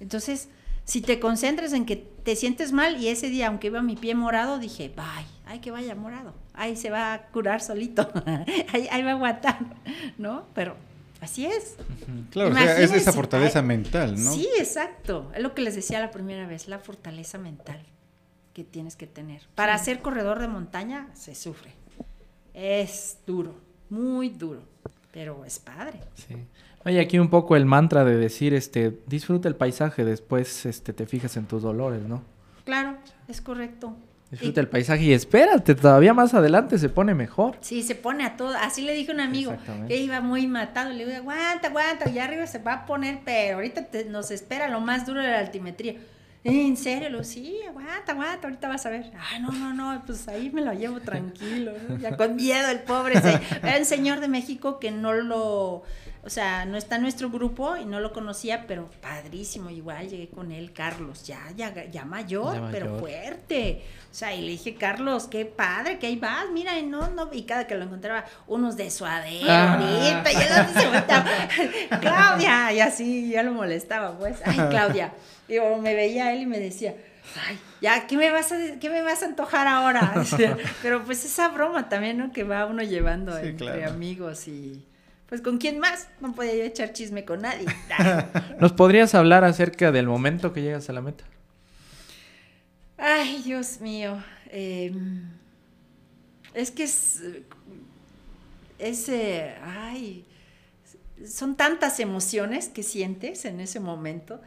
[0.00, 0.48] Entonces,
[0.84, 4.16] si te concentras en que te sientes mal y ese día, aunque iba mi pie
[4.16, 8.08] morado, dije, bye, ay, que vaya morado, ay, se va a curar solito,
[8.72, 9.58] ahí, va a aguantar,
[10.16, 10.46] ¿no?
[10.54, 10.76] Pero
[11.20, 11.74] así es.
[12.30, 14.32] Claro, o sea, es esa fortaleza mental, ¿no?
[14.32, 17.80] Sí, exacto, es lo que les decía la primera vez, la fortaleza mental
[18.54, 19.42] que tienes que tener.
[19.56, 21.72] Para ser corredor de montaña se sufre,
[22.54, 23.56] es duro,
[23.88, 24.62] muy duro,
[25.10, 25.98] pero es padre.
[26.14, 26.36] Sí.
[26.84, 31.06] Hay aquí un poco el mantra de decir, este, disfruta el paisaje, después este, te
[31.06, 32.22] fijas en tus dolores, ¿no?
[32.64, 32.96] Claro,
[33.26, 33.96] es correcto.
[34.30, 37.56] Disfruta el paisaje y espérate, todavía más adelante se pone mejor.
[37.60, 38.54] Sí, se pone a todo.
[38.56, 39.56] Así le dije a un amigo
[39.88, 40.92] que iba muy matado.
[40.92, 44.80] Le digo, aguanta, aguanta, allá arriba se va a poner, pero ahorita nos espera lo
[44.80, 45.96] más duro de la altimetría.
[46.44, 47.10] ¿En serio?
[47.10, 49.10] Lo, sí, aguanta, aguanta, ahorita vas a ver.
[49.18, 53.20] Ah, no, no, no, pues ahí me lo llevo tranquilo, ya con miedo el pobre.
[53.62, 55.82] el señor de México que no lo
[56.22, 60.28] o sea, no está en nuestro grupo y no lo conocía, pero padrísimo, igual llegué
[60.28, 63.82] con él, Carlos, ya, ya, ya mayor, Ya pero fuerte.
[64.10, 67.30] O sea, y le dije, Carlos, qué padre, que ahí vas, mira, y no, no,
[67.32, 69.78] y cada que lo encontraba, unos de suadero, Ah.
[69.80, 70.88] y se
[72.00, 75.12] Claudia, y así, ya lo molestaba, pues, ay, Claudia.
[75.48, 76.94] Digo, me veía él y me decía,
[77.46, 80.12] ay, ya, ¿qué me vas a, qué me vas a antojar ahora?
[80.82, 82.32] Pero pues esa broma también, ¿no?
[82.32, 83.90] Que va uno llevando Sí, entre claro.
[83.92, 84.84] amigos y...
[85.30, 87.64] Pues con quién más, no podía yo echar chisme con nadie.
[88.60, 91.24] ¿Nos podrías hablar acerca del momento que llegas a la meta?
[92.98, 94.22] Ay, Dios mío.
[94.46, 94.92] eh,
[96.52, 97.22] es que es.
[98.78, 100.26] es, eh, ay.
[101.24, 104.40] Son tantas emociones que sientes en ese momento.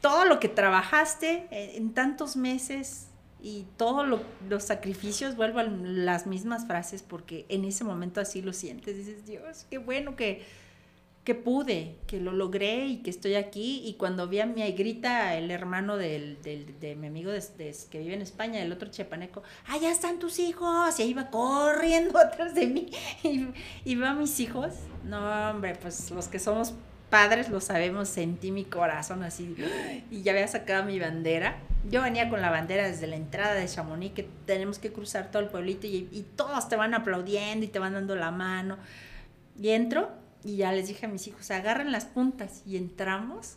[0.00, 3.09] Todo lo que trabajaste en, en tantos meses
[3.42, 4.06] y todos
[4.48, 8.96] los sacrificios, vuelvo a las mismas frases porque en ese momento así lo sientes.
[8.96, 10.42] Dices, Dios, qué bueno que,
[11.24, 13.82] que pude, que lo logré y que estoy aquí.
[13.84, 17.30] Y cuando vi a mi grita el hermano del, del- de mi amigo
[17.90, 20.98] que vive en España, el otro chiapaneco, allá están tus hijos.
[20.98, 22.90] Y ahí iba corriendo atrás de mí.
[23.22, 23.46] Y,
[23.84, 24.72] y veo a mis hijos.
[25.04, 26.74] No, hombre, pues los que somos
[27.10, 29.56] padres lo sabemos, sentí mi corazón así.
[30.10, 31.58] Y ya había sacado mi bandera.
[31.90, 35.42] Yo venía con la bandera desde la entrada de Chamonix, que tenemos que cruzar todo
[35.42, 38.78] el pueblito y, todos te van aplaudiendo y te van dando la mano.
[39.60, 40.10] Y entro
[40.44, 43.56] y ya les dije a mis hijos, agarren las puntas y entramos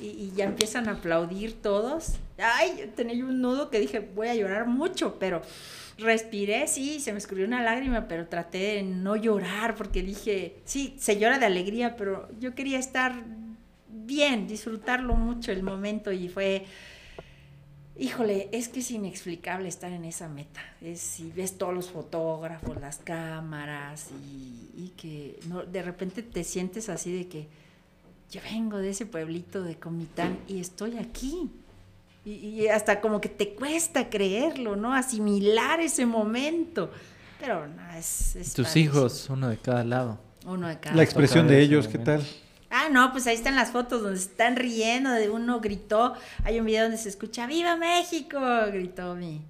[0.00, 2.14] y, y ya empiezan a aplaudir todos.
[2.38, 5.42] Ay, tenía un nudo que dije, voy a llorar mucho, pero
[5.98, 10.94] respiré, sí, se me escurrió una lágrima, pero traté de no llorar porque dije, sí,
[10.98, 13.14] se llora de alegría, pero yo quería estar
[13.88, 16.66] bien, disfrutarlo mucho el momento y fue...
[17.96, 20.60] Híjole, es que es inexplicable estar en esa meta.
[20.80, 26.42] Es si ves todos los fotógrafos, las cámaras y, y que no, de repente te
[26.42, 27.46] sientes así de que
[28.32, 31.52] yo vengo de ese pueblito de Comitán y estoy aquí.
[32.24, 34.94] Y, y hasta como que te cuesta creerlo, ¿no?
[34.94, 36.90] Asimilar ese momento.
[37.40, 38.36] Pero no, es...
[38.36, 40.18] es Tus hijos, uno de cada lado.
[40.46, 42.24] Uno de cada La expresión de ellos, ¿qué tal?
[42.70, 46.58] Ah, no, pues ahí están las fotos donde se están riendo, de uno gritó, hay
[46.58, 48.40] un video donde se escucha ¡Viva México!
[48.72, 49.42] gritó mi,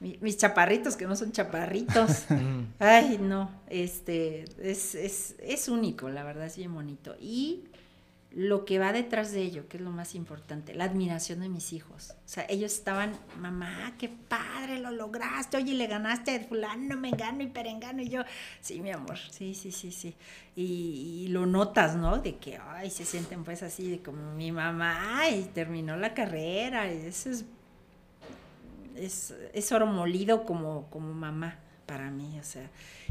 [0.00, 2.24] mi- mis chaparritos, que no son chaparritos.
[2.30, 2.62] Mm.
[2.78, 7.14] Ay, no, este, es, es, es único, la verdad, es bien bonito.
[7.20, 7.64] Y
[8.32, 11.72] lo que va detrás de ello, que es lo más importante, la admiración de mis
[11.72, 12.12] hijos.
[12.24, 17.10] O sea, ellos estaban, mamá, qué padre, lo lograste, oye, le ganaste a fulano, me
[17.10, 18.22] gano y perengano, y yo,
[18.60, 20.14] sí, mi amor, sí, sí, sí, sí.
[20.54, 22.18] Y, y lo notas, ¿no?
[22.18, 26.92] De que, ay, se sienten pues así, de como mi mamá, y terminó la carrera,
[26.92, 27.44] y eso es
[28.96, 32.70] es, es oro molido como, como mamá para mí, o sea.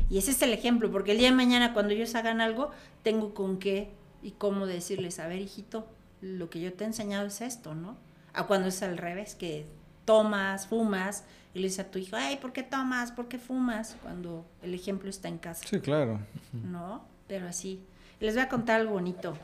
[0.09, 2.71] Y ese es el ejemplo, porque el día de mañana cuando ellos hagan algo,
[3.03, 3.89] tengo con qué
[4.21, 5.87] y cómo decirles, a ver, hijito,
[6.21, 7.97] lo que yo te he enseñado es esto, ¿no?
[8.33, 9.65] A cuando es al revés, que
[10.05, 13.11] tomas, fumas, y le dices a tu hijo, ay, ¿por qué tomas?
[13.11, 13.95] ¿Por qué fumas?
[14.03, 16.19] Cuando el ejemplo está en casa, Sí, claro.
[16.53, 17.03] ¿no?
[17.27, 17.81] Pero así.
[18.19, 19.35] Les voy a contar algo bonito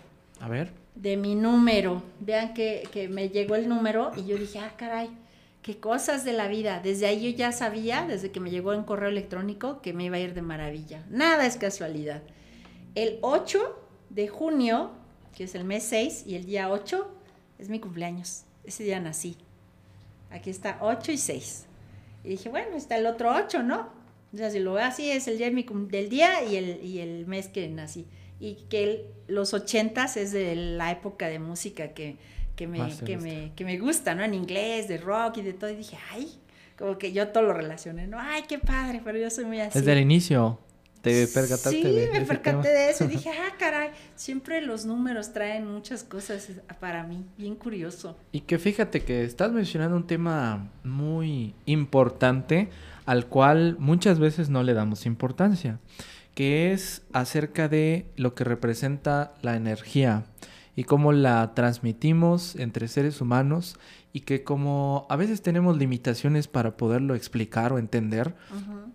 [0.41, 0.71] A ver.
[0.95, 2.03] de mi número.
[2.19, 5.09] Vean que, que me llegó el número y yo dije, ah, caray,
[5.61, 6.79] qué cosas de la vida.
[6.83, 10.17] Desde ahí yo ya sabía, desde que me llegó en correo electrónico, que me iba
[10.17, 11.03] a ir de maravilla.
[11.09, 12.21] Nada es casualidad.
[12.95, 14.91] El 8 de junio,
[15.35, 17.07] que es el mes 6, y el día 8
[17.59, 18.43] es mi cumpleaños.
[18.63, 19.37] Ese día nací.
[20.31, 21.65] Aquí está 8 y 6.
[22.23, 23.89] Y dije, bueno, está el otro 8, ¿no?
[24.33, 26.83] O sea, si lo veo así, es el día de mi del día y el,
[26.83, 28.05] y el mes que nací.
[28.39, 32.17] Y que el- los ochentas es de la época de música que,
[32.55, 34.23] que, me, que, me, que me gusta, ¿no?
[34.23, 35.69] En inglés, de rock y de todo.
[35.69, 36.29] Y dije, ay,
[36.77, 38.17] como que yo todo lo relacioné, ¿no?
[38.19, 39.79] Ay, qué padre, pero yo soy muy así.
[39.79, 40.59] Desde el inicio
[41.05, 45.33] te percataste Sí, de, me percaté de eso y dije, ah, caray, siempre los números
[45.33, 46.49] traen muchas cosas
[46.79, 48.17] para mí, bien curioso.
[48.31, 52.69] Y que fíjate que estás mencionando un tema muy importante
[53.05, 55.79] al cual muchas veces no le damos importancia,
[56.33, 60.25] que es acerca de lo que representa la energía
[60.75, 63.77] y cómo la transmitimos entre seres humanos
[64.11, 68.94] y que como a veces tenemos limitaciones para poderlo explicar o entender, Ujú.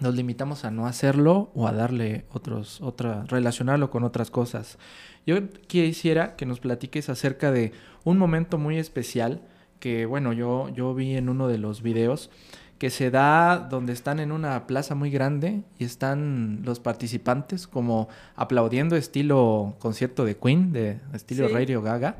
[0.00, 4.78] Nos limitamos a no hacerlo o a darle otros, otra, relacionarlo con otras cosas.
[5.26, 5.36] Yo
[5.66, 7.72] quisiera que nos platiques acerca de
[8.04, 9.42] un momento muy especial
[9.78, 12.30] que, bueno, yo, yo vi en uno de los videos
[12.78, 18.08] que se da donde están en una plaza muy grande y están los participantes como
[18.36, 21.52] aplaudiendo estilo concierto de Queen, de estilo Sí.
[21.52, 22.16] Radio Gaga.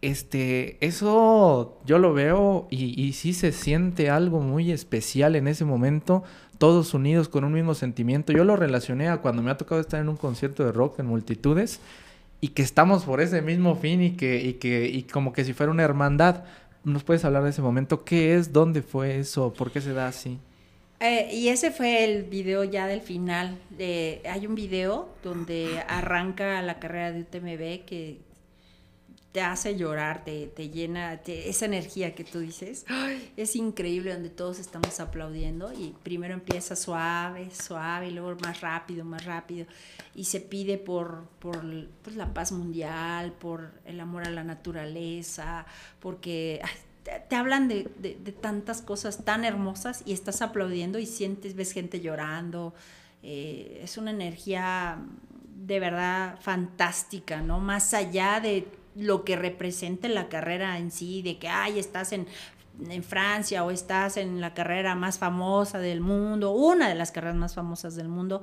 [0.00, 5.64] este, eso yo lo veo y, y sí se siente algo muy especial en ese
[5.64, 6.22] momento,
[6.58, 8.32] todos unidos con un mismo sentimiento.
[8.32, 11.06] Yo lo relacioné a cuando me ha tocado estar en un concierto de rock en
[11.06, 11.80] multitudes
[12.40, 15.52] y que estamos por ese mismo fin y que, y que, y como que si
[15.52, 16.44] fuera una hermandad.
[16.84, 18.04] ¿Nos puedes hablar de ese momento?
[18.04, 18.52] ¿Qué es?
[18.52, 19.52] ¿Dónde fue eso?
[19.52, 20.38] ¿Por qué se da así?
[21.00, 23.56] Eh, y ese fue el video ya del final.
[23.78, 28.18] Hay un video donde arranca la carrera de UTMB que
[29.32, 32.86] te hace llorar, te, te llena, esa energía que tú dices.
[33.36, 39.04] Es increíble donde todos estamos aplaudiendo y primero empieza suave, suave y luego más rápido,
[39.04, 39.66] más rápido.
[40.14, 41.60] Y se pide por, por
[42.02, 45.66] pues, la paz mundial, por el amor a la naturaleza,
[46.00, 46.60] porque
[47.28, 51.72] te, hablan de, de- de tantas cosas tan hermosas y estás aplaudiendo y sientes, ves
[51.72, 52.74] gente llorando.
[53.22, 54.98] Eh, es una energía
[55.56, 57.58] de verdad fantástica, ¿no?
[57.60, 62.26] Más allá de lo que representa la carrera en sí, de que, ay, estás en,
[62.88, 67.36] en Francia o estás en la carrera más famosa del mundo, una de las carreras
[67.36, 68.42] más famosas del mundo,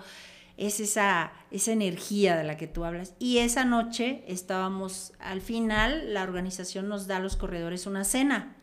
[0.58, 3.14] es esa, esa energía de la que tú hablas.
[3.20, 8.56] Y esa noche estábamos, al final, la organización nos da a los corredores una cena.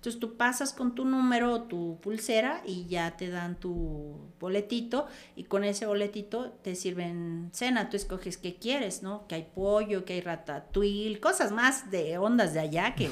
[0.00, 5.06] Entonces tú pasas con tu número o tu pulsera y ya te dan tu boletito
[5.36, 7.90] y con ese boletito te sirven cena.
[7.90, 9.26] Tú escoges qué quieres, ¿no?
[9.26, 13.10] Que hay pollo, que hay ratatouille, cosas más de ondas de allá que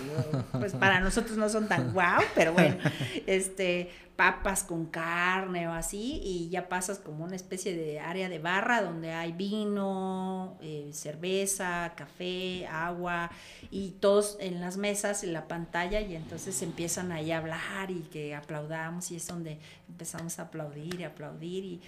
[0.53, 2.79] pues para nosotros no son tan guau, pero bueno,
[3.27, 8.41] este papas con carne o así y ya pasas como una especie de área de
[8.41, 13.31] barra donde hay vino, eh, cerveza, café, agua
[13.71, 18.01] y todos en las mesas, en la pantalla y entonces empiezan ahí a hablar y
[18.11, 19.57] que aplaudamos y es donde
[19.89, 21.81] empezamos a aplaudir y aplaudir y,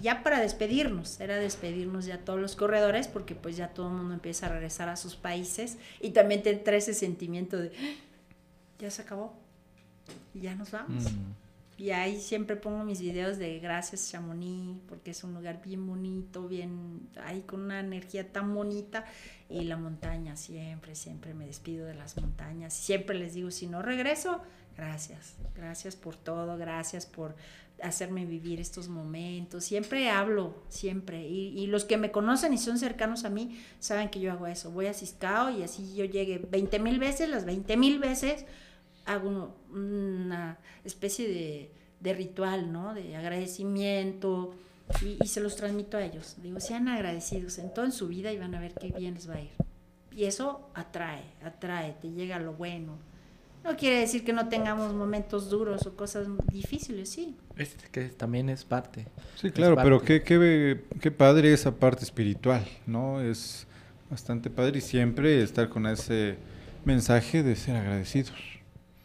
[0.00, 4.14] ya para despedirnos, era despedirnos ya todos los corredores porque pues ya todo el mundo
[4.14, 7.96] empieza a regresar a sus países y también te entra ese sentimiento de "Ah,
[8.78, 9.34] ya se acabó
[10.32, 11.10] y ya nos vamos.
[11.12, 11.41] Mm.
[11.82, 16.46] Y ahí siempre pongo mis videos de gracias Chamonix, porque es un lugar bien bonito,
[16.46, 19.04] bien, ahí con una energía tan bonita.
[19.48, 22.72] Y la montaña, siempre, siempre me despido de las montañas.
[22.72, 24.40] Siempre les digo, si no regreso,
[24.76, 25.34] gracias.
[25.56, 27.34] Gracias por todo, gracias por
[27.82, 29.64] hacerme vivir estos momentos.
[29.64, 31.26] Siempre hablo, siempre.
[31.26, 34.46] Y, y los que me conocen y son cercanos a mí, saben que yo hago
[34.46, 34.70] eso.
[34.70, 38.46] Voy a Ciscao y así yo llegue 20 mil veces, las 20 mil veces
[39.04, 42.94] hago una especie de, de ritual, ¿no?
[42.94, 44.54] De agradecimiento
[45.00, 46.36] y, y se los transmito a ellos.
[46.42, 49.28] Digo, sean agradecidos en todo en su vida y van a ver qué bien les
[49.28, 49.52] va a ir.
[50.14, 52.98] Y eso atrae, atrae, te llega lo bueno.
[53.64, 57.36] No quiere decir que no tengamos momentos duros o cosas difíciles, sí.
[57.56, 59.06] Es que también es parte.
[59.36, 63.20] Sí, claro, pero qué, qué, qué padre esa parte espiritual, ¿no?
[63.20, 63.66] Es
[64.10, 66.36] bastante padre y siempre estar con ese
[66.84, 68.32] mensaje de ser agradecidos.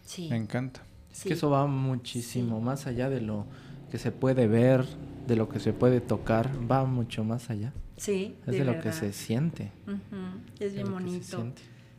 [0.07, 0.27] Sí.
[0.29, 0.81] Me encanta.
[1.11, 1.27] Es sí.
[1.29, 2.63] que eso va muchísimo Sí.
[2.63, 3.45] más allá de lo
[3.91, 4.85] que se puede ver,
[5.27, 7.73] de lo que se puede tocar, va mucho más allá.
[7.97, 9.71] Sí, Es de, lo que se siente.
[10.59, 11.51] Es bien bonito.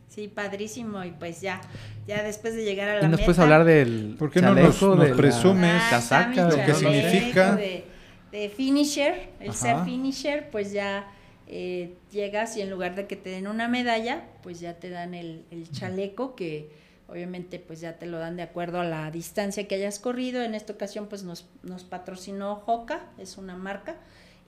[0.08, 1.04] Sí, padrísimo.
[1.04, 1.60] Y pues ya,
[2.06, 4.54] ya después de llegar a la Y nos meta, puedes hablar del ¿Por qué no
[4.54, 7.56] nos- nos de la presumes Ah, casaca, lo que significa?
[7.56, 7.84] De,
[8.32, 11.08] de finisher, el ser finisher, pues ya
[11.46, 15.14] eh, llegas y en lugar de que te den una medalla, pues ya te dan
[15.14, 16.70] el, el chaleco que
[17.08, 20.42] obviamente pues ya te lo dan de acuerdo a la distancia que hayas corrido.
[20.42, 23.96] En esta ocasión pues nos, nos patrocinó Joca, es una marca,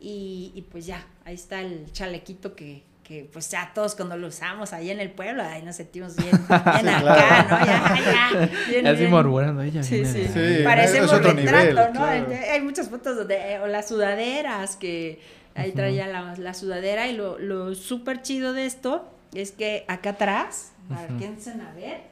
[0.03, 4.29] y, y, pues ya, ahí está el chalequito que, que pues ya todos cuando lo
[4.29, 7.67] usamos ahí en el pueblo, ahí nos sentimos bien, bien acá, ¿no?
[7.67, 7.99] Ya,
[8.33, 9.11] ya, bien, Así bien.
[9.61, 9.83] ella.
[9.83, 10.27] Sí, sí.
[10.33, 11.91] Sí, Parecemos retrato, nivel, ¿no?
[11.93, 12.29] claro.
[12.51, 15.21] Hay muchas fotos donde, eh, o las sudaderas, que
[15.55, 20.11] ahí traía la, la sudadera, y lo, lo súper chido de esto es que acá
[20.11, 20.73] atrás,
[21.61, 22.03] a ver,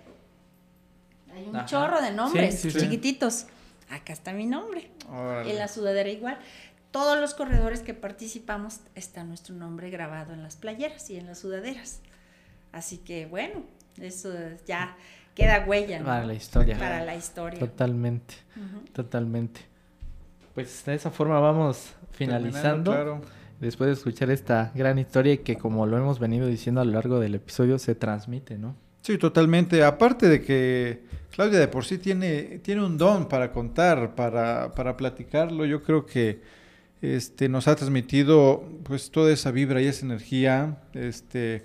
[1.39, 1.67] hay un Ajá.
[1.67, 2.85] chorro de nombres Sí, sí, sí.
[2.85, 3.47] chiquititos.
[3.91, 4.91] Acá está mi nombre.
[5.11, 5.51] Órale.
[5.51, 6.39] En la sudadera igual.
[6.91, 11.39] Todos los corredores que participamos está nuestro nombre grabado en las playeras y en las
[11.39, 12.01] sudaderas.
[12.73, 13.63] Así que bueno,
[13.97, 14.33] eso
[14.67, 14.97] ya
[15.35, 16.01] queda huella.
[16.01, 16.07] ¿no?
[16.07, 16.79] Para la historia.
[16.79, 17.59] Para la historia.
[17.59, 18.35] Totalmente,
[18.93, 19.61] totalmente.
[20.55, 22.91] Pues de esa forma vamos finalizando.
[22.93, 23.21] Claro.
[23.61, 26.93] Después de escuchar esta gran historia y que como lo hemos venido diciendo a lo
[26.93, 28.77] largo del episodio se transmite, ¿no?
[29.09, 29.83] Sí, totalmente.
[29.83, 30.99] Aparte de que
[31.31, 36.05] Claudia de por sí tiene, tiene un don para contar, para, para platicarlo, yo creo
[36.05, 36.43] que
[37.01, 40.83] este, nos ha transmitido pues toda esa vibra y esa energía.
[40.93, 41.63] Este,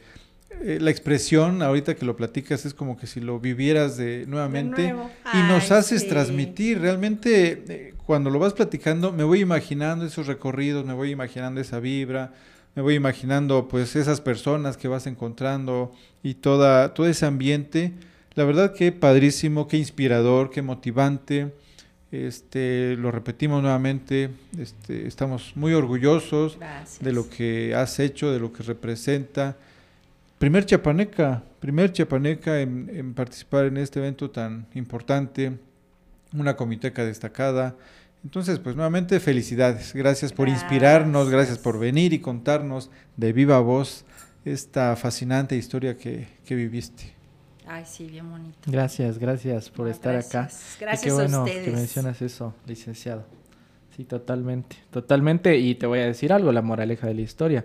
[0.61, 4.95] eh, la expresión, ahorita que lo platicas, es como que si lo vivieras de nuevamente
[5.33, 6.07] y nos haces sí.
[6.07, 6.79] transmitir.
[6.79, 11.81] Realmente, eh, cuando lo vas platicando, me voy imaginando esos recorridos, me voy imaginando esa
[11.81, 12.31] vibra,
[12.75, 15.91] me voy imaginando pues esas personas que vas encontrando
[16.23, 17.93] y toda, todo ese ambiente.
[18.35, 21.53] La verdad que padrísimo, qué inspirador, qué motivante.
[22.11, 27.03] Este, lo repetimos nuevamente, este, estamos muy orgullosos Gracias.
[27.03, 29.57] de lo que has hecho, de lo que representa.
[30.37, 35.53] Primer chiapaneca, primer chiapaneca en, en participar en este evento tan importante,
[36.33, 37.75] una comiteca destacada.
[38.23, 41.63] Entonces, pues nuevamente felicidades, gracias por inspirarnos, gracias Gracias.
[41.63, 44.05] por venir y contarnos de viva voz
[44.45, 47.13] esta fascinante historia que, que viviste.
[47.67, 48.57] Ay, sí, bien bonito.
[48.65, 50.41] Gracias, gracias por No, estar acá.
[50.41, 50.75] gracias.
[50.77, 51.65] Y Gracias qué a bueno ustedes.
[51.65, 53.25] que mencionas eso, licenciado.
[53.95, 55.57] Sí, totalmente, totalmente.
[55.57, 57.63] Y te voy a decir algo, la moraleja de la historia.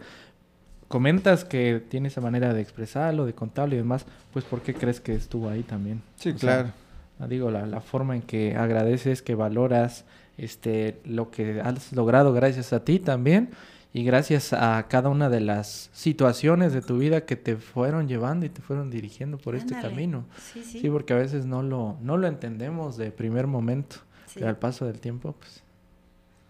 [0.88, 5.00] Comentas que tiene esa manera de expresarlo, de contarlo y demás, pues ¿por qué crees
[5.00, 6.02] que estuvo ahí también?
[6.16, 6.72] Sí, O sea, claro.
[7.20, 10.04] Ah, Digo, la, la forma en que agradeces, que valoras
[10.38, 13.50] este, lo que has logrado gracias a ti también
[13.92, 18.46] y gracias a cada una de las situaciones de tu vida que te fueron llevando
[18.46, 20.24] y te fueron dirigiendo por este camino.
[20.52, 20.80] Sí, sí.
[20.80, 24.56] Sí, porque a veces no lo, no lo entendemos de primer momento, sí, pero al
[24.56, 25.62] paso del tiempo, pues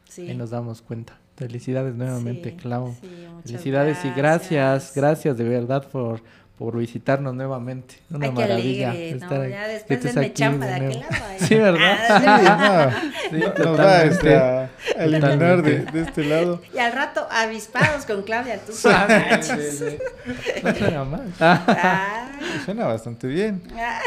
[0.09, 0.29] sí.
[0.29, 1.19] ahí nos damos cuenta.
[1.37, 2.95] Felicidades nuevamente, Clau.
[3.01, 6.21] sí, muchas Felicidades y gracias, gracias de verdad por,
[6.59, 7.97] por visitarnos nuevamente.
[8.11, 9.17] Una Ay, qué maravilla alegre, ¿no?
[9.25, 11.15] estar Ya que después denme aquí chamba de de aquel lado.
[11.29, 11.39] ahí.
[11.47, 11.99] Sí, ¿verdad?
[12.11, 12.91] Ah,
[13.31, 16.61] Sí, Sí, no- nos va este, a, eliminar de, este lado.
[16.75, 19.47] Y al rato, avispados con Claudia, tú sabes.
[19.47, 19.99] sí, sí.
[20.65, 21.33] No suena mal.
[21.39, 23.63] Ay, Suena bastante bien.
[23.77, 24.01] ah,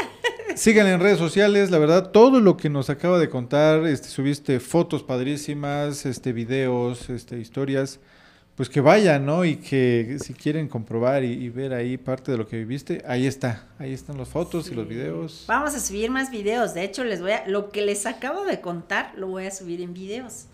[0.54, 4.60] Síganle en redes sociales, la verdad, todo lo que nos acaba de contar, este, subiste
[4.60, 7.98] fotos padrísimas, este, videos, este, historias,
[8.56, 9.44] pues que vayan, ¿no?
[9.44, 13.26] Y que si quieren comprobar y, y ver ahí parte de lo que viviste, ahí
[13.26, 15.44] está, ahí están las fotos y los videos.
[15.48, 16.74] Vamos a subir más videos.
[16.74, 19.80] De hecho, les voy a, lo que les acabo de contar, lo voy a subir
[19.80, 20.46] en videos.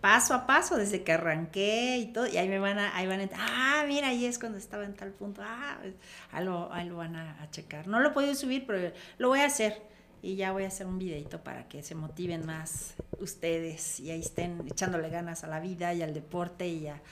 [0.00, 2.26] Paso a paso, desde que arranqué y todo.
[2.26, 4.94] Y ahí me van a, ahí van a, ah, mira, ahí es cuando estaba en
[4.94, 5.42] tal punto.
[5.44, 5.78] Ah,
[6.32, 7.86] ahí lo, ahí lo van a, a checar.
[7.86, 9.82] No lo he podido subir, pero lo voy a hacer.
[10.22, 14.20] Y ya voy a hacer un videito para que se motiven más ustedes y ahí
[14.20, 17.02] estén echándole ganas a la vida y al deporte y a,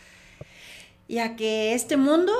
[1.11, 2.32] y a que este mundo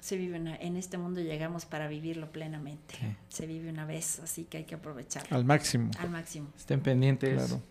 [0.00, 2.94] se vive una- en este mundo llegamos para vivirlo plenamente.
[3.00, 3.06] Sí.
[3.28, 5.90] Se vive una vez, así que hay que aprovecharlo Al máximo.
[5.98, 6.48] al máximo.
[6.56, 7.34] Estén pendientes.
[7.46, 7.62] Claro.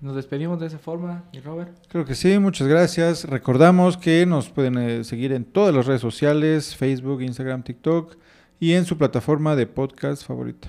[0.00, 1.72] Nos despedimos de esa forma, y Robert.
[1.88, 3.24] Creo que sí, muchas gracias.
[3.24, 8.16] Recordamos que nos pueden eh, seguir en todas las redes sociales, Facebook, Instagram, TikTok
[8.60, 10.68] y en su plataforma de podcast favorita.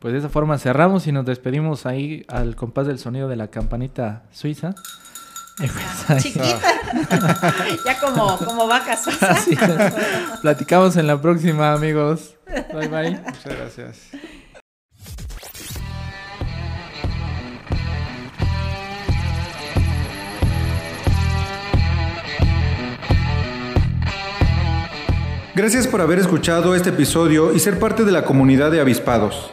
[0.00, 3.48] Pues de esa forma cerramos y nos despedimos ahí al compás del sonido de la
[3.48, 4.74] campanita suiza.
[6.18, 6.58] Chiquita.
[7.84, 9.32] ya como, como vaca suiza.
[9.32, 10.40] Así es.
[10.40, 12.34] Platicamos en la próxima, amigos.
[12.72, 13.10] Bye bye.
[13.10, 13.96] Muchas gracias.
[25.54, 29.52] Gracias por haber escuchado este episodio y ser parte de la comunidad de avispados.